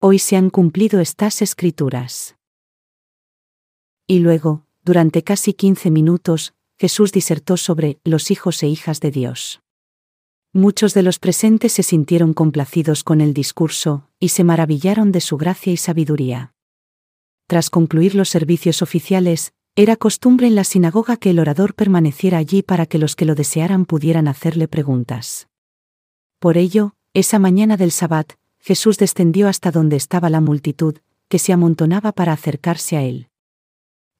Hoy 0.00 0.18
se 0.18 0.36
han 0.36 0.50
cumplido 0.50 1.00
estas 1.00 1.40
escrituras. 1.40 2.36
Y 4.06 4.18
luego, 4.18 4.66
durante 4.82 5.22
casi 5.22 5.54
quince 5.54 5.90
minutos, 5.90 6.54
Jesús 6.78 7.12
disertó 7.12 7.56
sobre 7.56 7.98
los 8.04 8.30
hijos 8.30 8.62
e 8.62 8.68
hijas 8.68 9.00
de 9.00 9.10
Dios. 9.10 9.60
Muchos 10.52 10.94
de 10.94 11.02
los 11.02 11.18
presentes 11.18 11.72
se 11.72 11.82
sintieron 11.82 12.32
complacidos 12.32 13.02
con 13.02 13.20
el 13.20 13.34
discurso, 13.34 14.08
y 14.20 14.28
se 14.28 14.44
maravillaron 14.44 15.10
de 15.10 15.20
su 15.20 15.36
gracia 15.36 15.72
y 15.72 15.76
sabiduría. 15.76 16.54
Tras 17.46 17.70
concluir 17.70 18.14
los 18.14 18.28
servicios 18.28 18.82
oficiales, 18.82 19.52
era 19.76 19.96
costumbre 19.96 20.46
en 20.46 20.54
la 20.54 20.62
sinagoga 20.62 21.16
que 21.16 21.30
el 21.30 21.40
orador 21.40 21.74
permaneciera 21.74 22.38
allí 22.38 22.62
para 22.62 22.86
que 22.86 22.98
los 22.98 23.16
que 23.16 23.24
lo 23.24 23.34
desearan 23.34 23.84
pudieran 23.84 24.28
hacerle 24.28 24.68
preguntas. 24.68 25.48
Por 26.38 26.56
ello, 26.56 26.94
esa 27.12 27.40
mañana 27.40 27.76
del 27.76 27.90
Sabbat, 27.90 28.34
Jesús 28.60 28.98
descendió 28.98 29.48
hasta 29.48 29.72
donde 29.72 29.96
estaba 29.96 30.30
la 30.30 30.40
multitud, 30.40 30.98
que 31.28 31.38
se 31.38 31.52
amontonaba 31.52 32.12
para 32.12 32.32
acercarse 32.32 32.96
a 32.96 33.02
él. 33.02 33.28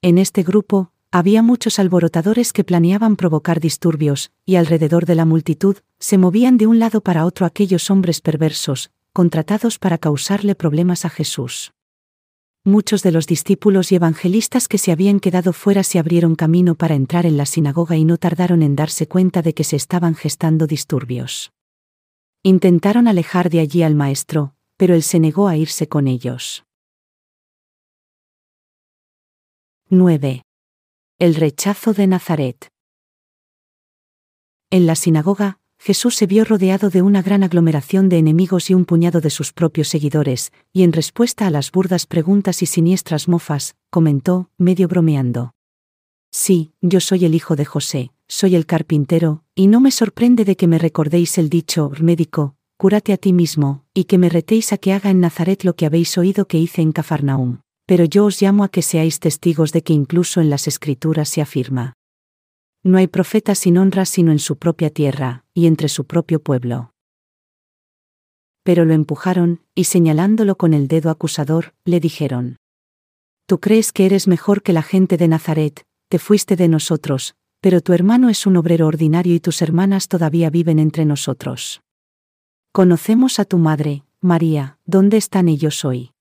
En 0.03 0.19
este 0.19 0.43
grupo, 0.43 0.93
había 1.15 1.43
muchos 1.43 1.79
alborotadores 1.79 2.53
que 2.53 2.65
planeaban 2.65 3.15
provocar 3.15 3.61
disturbios, 3.61 4.33
y 4.45 4.57
alrededor 4.57 5.07
de 5.07 5.15
la 5.15 5.25
multitud, 5.25 5.77
se 6.01 6.19
movían 6.19 6.59
de 6.59 6.67
un 6.67 6.79
lado 6.79 7.01
para 7.03 7.25
otro 7.25 7.47
aquellos 7.47 7.91
hombres 7.91 8.21
perversos, 8.21 8.91
contratados 9.13 9.79
para 9.79 9.99
causarle 9.99 10.55
problemas 10.55 11.05
a 11.05 11.11
Jesús 11.11 11.73
muchos 12.65 13.03
de 13.03 13.13
los 13.13 13.27
discípulos 13.27 13.93
y 13.93 13.97
evangelistas 13.97 14.69
que 14.69 14.79
se 14.79 14.91
habían 14.91 15.21
quedado 15.21 15.53
fuera 15.53 15.83
se 15.83 15.99
abrieron 15.99 16.35
camino 16.35 16.75
para 16.75 16.95
entrar 16.95 17.27
en 17.27 17.37
la 17.37 17.45
sinagoga 17.45 17.97
y 17.97 18.05
no 18.05 18.17
tardaron 18.17 18.63
en 18.63 18.75
darse 18.75 19.07
cuenta 19.07 19.43
de 19.43 19.53
que 19.53 19.65
se 19.65 19.77
estaban 19.77 20.15
gestando 20.15 20.67
disturbios. 20.67 21.53
Intentaron 22.43 23.07
alejar 23.07 23.51
de 23.51 23.61
allí 23.61 23.83
al 23.83 23.95
maestro, 23.95 24.55
pero 24.77 24.95
él 24.95 25.03
se 25.03 25.21
negó 25.21 25.47
a 25.47 25.57
irse 25.57 25.89
con 25.89 26.09
ellos. 26.09 26.65
9. 29.91 30.44
El 31.21 31.37
rechazo 31.37 31.93
de 31.93 32.09
Nazaret. 32.09 32.73
En 34.71 34.85
la 34.85 34.97
sinagoga, 34.97 35.61
Jesús 35.79 36.17
se 36.17 36.27
vio 36.27 36.45
rodeado 36.45 36.91
de 36.91 37.03
una 37.03 37.23
gran 37.23 37.45
aglomeración 37.45 38.09
de 38.09 38.19
enemigos 38.19 38.69
y 38.69 38.75
un 38.75 38.85
puñado 38.85 39.21
de 39.21 39.31
sus 39.31 39.53
propios 39.53 39.87
seguidores, 39.87 40.53
y 40.73 40.83
en 40.83 40.93
respuesta 40.93 41.47
a 41.47 41.51
las 41.51 41.71
burdas 41.71 42.07
preguntas 42.07 42.63
y 42.63 42.67
siniestras 42.67 43.29
mofas, 43.29 43.77
comentó, 43.91 44.51
medio 44.59 44.89
bromeando. 44.89 45.55
Sí, 46.33 46.73
yo 46.81 46.99
soy 46.99 47.25
el 47.27 47.37
hijo 47.37 47.55
de 47.55 47.65
José, 47.65 48.11
soy 48.27 48.57
el 48.57 48.67
carpintero, 48.67 49.45
y 49.55 49.69
no 49.69 49.79
me 49.79 49.93
sorprende 49.93 50.45
de 50.45 50.57
que 50.57 50.67
me 50.67 50.81
recordéis 50.81 51.39
el 51.39 51.49
dicho, 51.49 51.93
médico, 52.01 52.57
cúrate 52.77 53.13
a 53.13 53.19
ti 53.19 53.33
mismo, 53.33 53.85
y 53.95 54.05
que 54.05 54.19
me 54.19 54.29
retéis 54.29 54.73
a 54.73 54.79
que 54.79 54.93
haga 54.93 55.11
en 55.11 55.21
Nazaret 55.21 55.63
lo 55.63 55.77
que 55.77 55.87
habéis 55.87 56.19
oído 56.19 56.49
que 56.49 56.59
hice 56.59 56.83
en 56.83 56.91
Cafarnaum. 56.91 57.61
Pero 57.87 58.05
yo 58.05 58.25
os 58.25 58.41
llamo 58.41 58.65
a 58.65 58.69
que 58.69 58.83
seáis 58.83 59.21
testigos 59.21 59.73
de 59.73 59.83
que 59.83 59.93
incluso 59.93 60.41
en 60.41 60.49
las 60.49 60.67
escrituras 60.67 61.29
se 61.29 61.43
afirma. 61.43 61.95
No 62.83 62.99
hay 62.99 63.07
profeta 63.07 63.55
sin 63.55 63.79
honra 63.79 64.05
sino 64.05 64.33
en 64.33 64.39
su 64.39 64.57
propia 64.59 64.91
tierra, 64.91 65.45
y 65.55 65.67
entre 65.67 65.89
su 65.89 66.07
propio 66.07 66.43
pueblo. 66.43 66.93
Pero 68.63 68.85
lo 68.85 68.95
empujaron, 68.95 69.61
y 69.75 69.85
señalándolo 69.85 70.57
con 70.57 70.73
el 70.73 70.89
dedo 70.89 71.11
acusador, 71.11 71.75
le 71.85 72.01
dijeron. 72.01 72.57
Tú 73.47 73.61
crees 73.61 73.93
que 73.93 74.07
eres 74.07 74.27
mejor 74.27 74.63
que 74.63 74.73
la 74.73 74.83
gente 74.83 75.19
de 75.19 75.29
Nazaret, 75.29 75.85
te 76.09 76.19
fuiste 76.19 76.57
de 76.57 76.69
nosotros, 76.69 77.35
pero 77.61 77.83
tu 77.83 77.93
hermano 77.93 78.31
es 78.31 78.47
un 78.47 78.57
obrero 78.57 78.87
ordinario 78.87 79.35
y 79.35 79.41
tus 79.41 79.61
hermanas 79.61 80.09
todavía 80.09 80.49
viven 80.49 80.79
entre 80.79 81.05
nosotros. 81.05 81.83
Conocemos 82.73 83.39
a 83.39 83.45
tu 83.45 83.59
madre, 83.59 84.05
María, 84.21 84.79
¿dónde 84.87 85.19
están 85.19 85.49
ellos 85.49 85.85
hoy? 85.85 86.14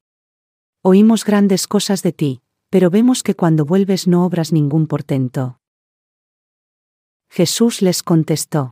Oímos 0.86 1.24
grandes 1.24 1.66
cosas 1.66 2.04
de 2.04 2.12
ti, 2.12 2.42
pero 2.70 2.90
vemos 2.90 3.24
que 3.24 3.36
cuando 3.36 3.64
vuelves 3.64 4.06
no 4.06 4.26
obras 4.26 4.52
ningún 4.52 4.86
portento. 4.86 5.62
Jesús 7.30 7.82
les 7.82 8.04
contestó. 8.04 8.72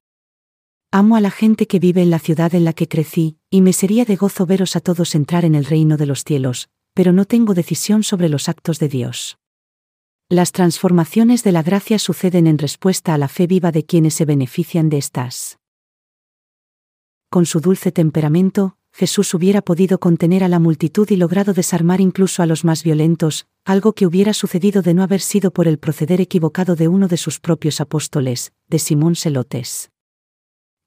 Amo 0.91 1.15
a 1.15 1.21
la 1.21 1.31
gente 1.31 1.67
que 1.67 1.79
vive 1.79 2.01
en 2.01 2.09
la 2.09 2.19
ciudad 2.19 2.53
en 2.53 2.65
la 2.65 2.73
que 2.73 2.89
crecí, 2.89 3.37
y 3.49 3.61
me 3.61 3.71
sería 3.71 4.03
de 4.03 4.17
gozo 4.17 4.45
veros 4.45 4.75
a 4.75 4.81
todos 4.81 5.15
entrar 5.15 5.45
en 5.45 5.55
el 5.55 5.63
reino 5.63 5.95
de 5.95 6.05
los 6.05 6.25
cielos, 6.25 6.67
pero 6.93 7.13
no 7.13 7.23
tengo 7.23 7.53
decisión 7.53 8.03
sobre 8.03 8.27
los 8.27 8.49
actos 8.49 8.77
de 8.79 8.89
Dios. 8.89 9.37
Las 10.27 10.51
transformaciones 10.51 11.45
de 11.45 11.53
la 11.53 11.63
gracia 11.63 11.97
suceden 11.97 12.45
en 12.45 12.57
respuesta 12.57 13.13
a 13.13 13.17
la 13.17 13.29
fe 13.29 13.47
viva 13.47 13.71
de 13.71 13.85
quienes 13.85 14.15
se 14.15 14.25
benefician 14.25 14.89
de 14.89 14.97
estas. 14.97 15.59
Con 17.29 17.45
su 17.45 17.61
dulce 17.61 17.93
temperamento, 17.93 18.75
Jesús 18.93 19.33
hubiera 19.33 19.61
podido 19.61 19.99
contener 19.99 20.43
a 20.43 20.47
la 20.47 20.59
multitud 20.59 21.09
y 21.09 21.15
logrado 21.15 21.53
desarmar 21.53 22.01
incluso 22.01 22.43
a 22.43 22.45
los 22.45 22.65
más 22.65 22.83
violentos, 22.83 23.47
algo 23.63 23.93
que 23.93 24.05
hubiera 24.05 24.33
sucedido 24.33 24.81
de 24.81 24.93
no 24.93 25.03
haber 25.03 25.21
sido 25.21 25.51
por 25.51 25.67
el 25.67 25.79
proceder 25.79 26.21
equivocado 26.21 26.75
de 26.75 26.87
uno 26.87 27.07
de 27.07 27.17
sus 27.17 27.39
propios 27.39 27.79
apóstoles, 27.79 28.53
de 28.67 28.79
Simón 28.79 29.15
Selotes. 29.15 29.91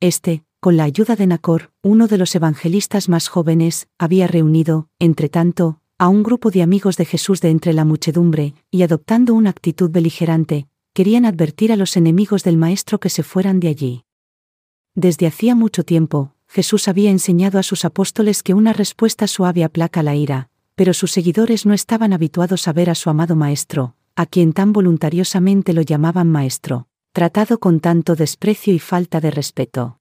Este, 0.00 0.44
con 0.60 0.76
la 0.76 0.84
ayuda 0.84 1.16
de 1.16 1.26
Nacor, 1.26 1.72
uno 1.82 2.06
de 2.06 2.18
los 2.18 2.34
evangelistas 2.34 3.08
más 3.08 3.28
jóvenes, 3.28 3.88
había 3.98 4.26
reunido, 4.26 4.88
entre 4.98 5.28
tanto, 5.28 5.80
a 5.98 6.08
un 6.08 6.22
grupo 6.22 6.50
de 6.50 6.62
amigos 6.62 6.96
de 6.96 7.04
Jesús 7.04 7.40
de 7.40 7.50
entre 7.50 7.72
la 7.72 7.84
muchedumbre, 7.84 8.54
y 8.70 8.82
adoptando 8.82 9.34
una 9.34 9.50
actitud 9.50 9.90
beligerante, 9.90 10.66
querían 10.92 11.24
advertir 11.24 11.72
a 11.72 11.76
los 11.76 11.96
enemigos 11.96 12.44
del 12.44 12.56
Maestro 12.56 13.00
que 13.00 13.10
se 13.10 13.22
fueran 13.22 13.60
de 13.60 13.68
allí. 13.68 14.04
Desde 14.94 15.26
hacía 15.26 15.54
mucho 15.54 15.84
tiempo, 15.84 16.33
Jesús 16.54 16.86
había 16.86 17.10
enseñado 17.10 17.58
a 17.58 17.64
sus 17.64 17.84
apóstoles 17.84 18.44
que 18.44 18.54
una 18.54 18.72
respuesta 18.72 19.26
suave 19.26 19.64
aplaca 19.64 20.04
la 20.04 20.14
ira, 20.14 20.50
pero 20.76 20.94
sus 20.94 21.10
seguidores 21.10 21.66
no 21.66 21.74
estaban 21.74 22.12
habituados 22.12 22.68
a 22.68 22.72
ver 22.72 22.90
a 22.90 22.94
su 22.94 23.10
amado 23.10 23.34
Maestro, 23.34 23.96
a 24.14 24.24
quien 24.24 24.52
tan 24.52 24.72
voluntariosamente 24.72 25.72
lo 25.72 25.82
llamaban 25.82 26.30
Maestro, 26.30 26.86
tratado 27.12 27.58
con 27.58 27.80
tanto 27.80 28.14
desprecio 28.14 28.72
y 28.72 28.78
falta 28.78 29.20
de 29.20 29.32
respeto. 29.32 29.98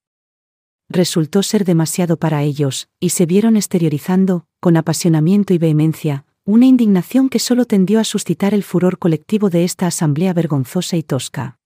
Resultó 0.90 1.42
ser 1.42 1.66
demasiado 1.66 2.18
para 2.18 2.44
ellos, 2.44 2.88
y 3.00 3.10
se 3.10 3.26
vieron 3.26 3.58
exteriorizando, 3.58 4.46
con 4.60 4.78
apasionamiento 4.78 5.56
y 5.56 5.58
vehemencia, 5.58 6.28
una 6.46 6.68
indignación 6.68 7.30
que 7.30 7.40
solo 7.40 7.66
tendió 7.66 8.00
a 8.00 8.04
suscitar 8.04 8.54
el 8.54 8.62
furor 8.62 9.00
colectivo 9.00 9.50
de 9.50 9.64
esta 9.64 9.88
asamblea 9.88 10.34
vergonzosa 10.34 10.98
y 10.98 11.02
tosca. 11.02 11.58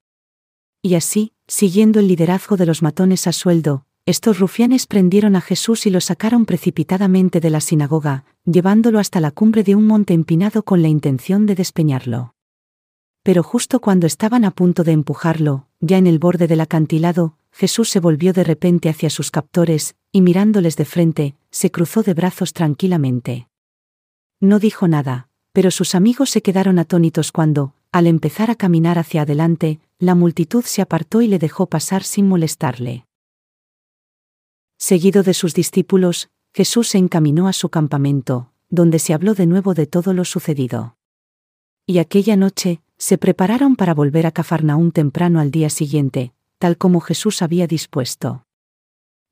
Y 0.82 0.96
así, 0.96 1.34
siguiendo 1.46 2.00
el 2.00 2.08
liderazgo 2.08 2.56
de 2.56 2.66
los 2.66 2.82
matones 2.82 3.28
a 3.28 3.34
sueldo, 3.34 3.87
estos 4.08 4.40
rufianes 4.40 4.88
prendieron 4.88 5.36
a 5.36 5.42
Jesús 5.42 5.86
y 5.86 5.90
lo 5.90 6.00
sacaron 6.00 6.46
precipitadamente 6.46 7.42
de 7.42 7.50
la 7.50 7.60
sinagoga, 7.60 8.24
llevándolo 8.46 9.00
hasta 9.00 9.20
la 9.20 9.32
cumbre 9.32 9.64
de 9.64 9.76
un 9.76 9.86
monte 9.86 10.14
empinado 10.14 10.64
con 10.64 10.82
la 10.82 10.88
intención 10.88 11.46
de 11.46 11.56
despeñarlo. 11.56 12.34
Pero 13.22 13.44
justo 13.44 13.82
cuando 13.82 14.08
estaban 14.08 14.46
a 14.46 14.52
punto 14.52 14.86
de 14.86 14.94
empujarlo, 14.94 15.68
ya 15.82 15.98
en 15.98 16.08
el 16.08 16.20
borde 16.20 16.48
del 16.48 16.62
acantilado, 16.62 17.36
Jesús 17.52 17.90
se 17.90 18.00
volvió 18.00 18.32
de 18.32 18.46
repente 18.46 18.88
hacia 18.88 19.10
sus 19.10 19.30
captores, 19.30 19.98
y 20.14 20.22
mirándoles 20.22 20.78
de 20.78 20.86
frente, 20.86 21.36
se 21.52 21.70
cruzó 21.70 22.02
de 22.02 22.14
brazos 22.14 22.54
tranquilamente. 22.54 23.50
No 24.40 24.60
dijo 24.60 24.88
nada, 24.88 25.28
pero 25.52 25.70
sus 25.70 25.96
amigos 25.96 26.30
se 26.30 26.42
quedaron 26.42 26.80
atónitos 26.80 27.34
cuando, 27.34 27.74
al 27.92 28.08
empezar 28.08 28.52
a 28.52 28.56
caminar 28.56 29.00
hacia 29.00 29.24
adelante, 29.24 29.82
la 30.00 30.16
multitud 30.16 30.64
se 30.64 30.82
apartó 30.82 31.22
y 31.22 31.28
le 31.28 31.40
dejó 31.40 31.66
pasar 31.66 32.06
sin 32.06 32.30
molestarle. 32.30 33.07
Seguido 34.78 35.24
de 35.24 35.34
sus 35.34 35.56
discípulos, 35.56 36.30
Jesús 36.54 36.90
se 36.90 37.00
encaminó 37.00 37.48
a 37.48 37.54
su 37.54 37.70
campamento, 37.70 38.52
donde 38.70 39.00
se 39.00 39.14
habló 39.14 39.34
de 39.34 39.48
nuevo 39.48 39.74
de 39.74 39.88
todo 39.88 40.14
lo 40.14 40.24
sucedido. 40.24 40.98
Y 41.88 41.98
aquella 41.98 42.36
noche, 42.36 42.82
se 42.98 43.18
prepararon 43.18 43.76
para 43.76 43.94
volver 43.94 44.28
a 44.28 44.32
Cafarnaún 44.32 44.92
temprano 44.92 45.40
al 45.40 45.52
día 45.52 45.70
siguiente, 45.70 46.34
tal 46.60 46.78
como 46.78 47.00
Jesús 47.00 47.42
había 47.42 47.66
dispuesto. 47.66 48.46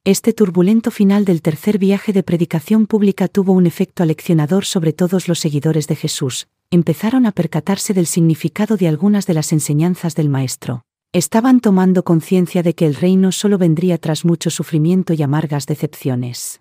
Este 0.04 0.34
turbulento 0.34 0.91
final 0.91 1.26
del 1.26 1.41
tercer 1.41 1.80
viaje 1.80 2.14
de 2.14 2.24
predicación 2.24 2.86
pública 2.86 3.28
tuvo 3.28 3.54
un 3.54 3.66
efecto 3.66 4.04
aleccionador 4.04 4.66
sobre 4.66 4.93
todos 4.93 5.28
los 5.28 5.39
seguidores 5.39 5.88
de 5.88 5.96
Jesús, 5.96 6.48
empezaron 6.70 7.26
a 7.26 7.32
percatarse 7.32 7.93
del 7.93 8.06
significado 8.06 8.78
de 8.78 8.88
algunas 8.88 9.26
de 9.26 9.34
las 9.34 9.52
enseñanzas 9.52 10.16
del 10.16 10.30
Maestro. 10.30 10.86
Estaban 11.16 11.61
tomando 11.61 12.03
conciencia 12.03 12.61
de 12.61 12.76
que 12.76 12.86
el 12.86 12.93
reino 12.93 13.32
solo 13.32 13.57
vendría 13.57 13.97
tras 13.97 14.26
mucho 14.26 14.49
sufrimiento 14.49 15.13
y 15.13 15.24
amargas 15.24 15.66
decepciones. 15.66 16.59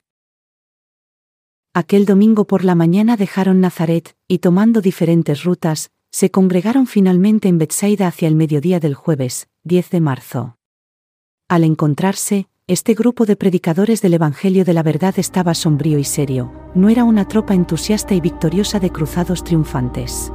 Aquel 1.74 2.06
domingo 2.06 2.44
por 2.44 2.62
la 2.62 2.76
mañana 2.76 3.16
dejaron 3.16 3.60
Nazaret, 3.60 4.16
y 4.28 4.38
tomando 4.38 4.80
diferentes 4.80 5.42
rutas, 5.42 5.90
se 6.12 6.30
congregaron 6.30 6.86
finalmente 6.86 7.48
en 7.48 7.58
Bethsaida 7.58 8.06
hacia 8.06 8.28
el 8.28 8.36
mediodía 8.36 8.78
del 8.78 8.94
jueves, 8.94 9.48
10 9.64 9.90
de 9.90 10.00
marzo. 10.00 10.56
Al 11.48 11.64
encontrarse, 11.64 12.46
este 12.68 12.94
grupo 12.94 13.26
de 13.26 13.34
predicadores 13.34 14.02
del 14.02 14.14
Evangelio 14.14 14.64
de 14.64 14.72
la 14.72 14.84
verdad 14.84 15.14
estaba 15.16 15.54
sombrío 15.54 15.98
y 15.98 16.04
serio, 16.04 16.52
no 16.76 16.90
era 16.90 17.02
una 17.02 17.26
tropa 17.26 17.54
entusiasta 17.54 18.14
y 18.14 18.20
victoriosa 18.20 18.78
de 18.78 18.90
cruzados 18.90 19.42
triunfantes. 19.42 20.30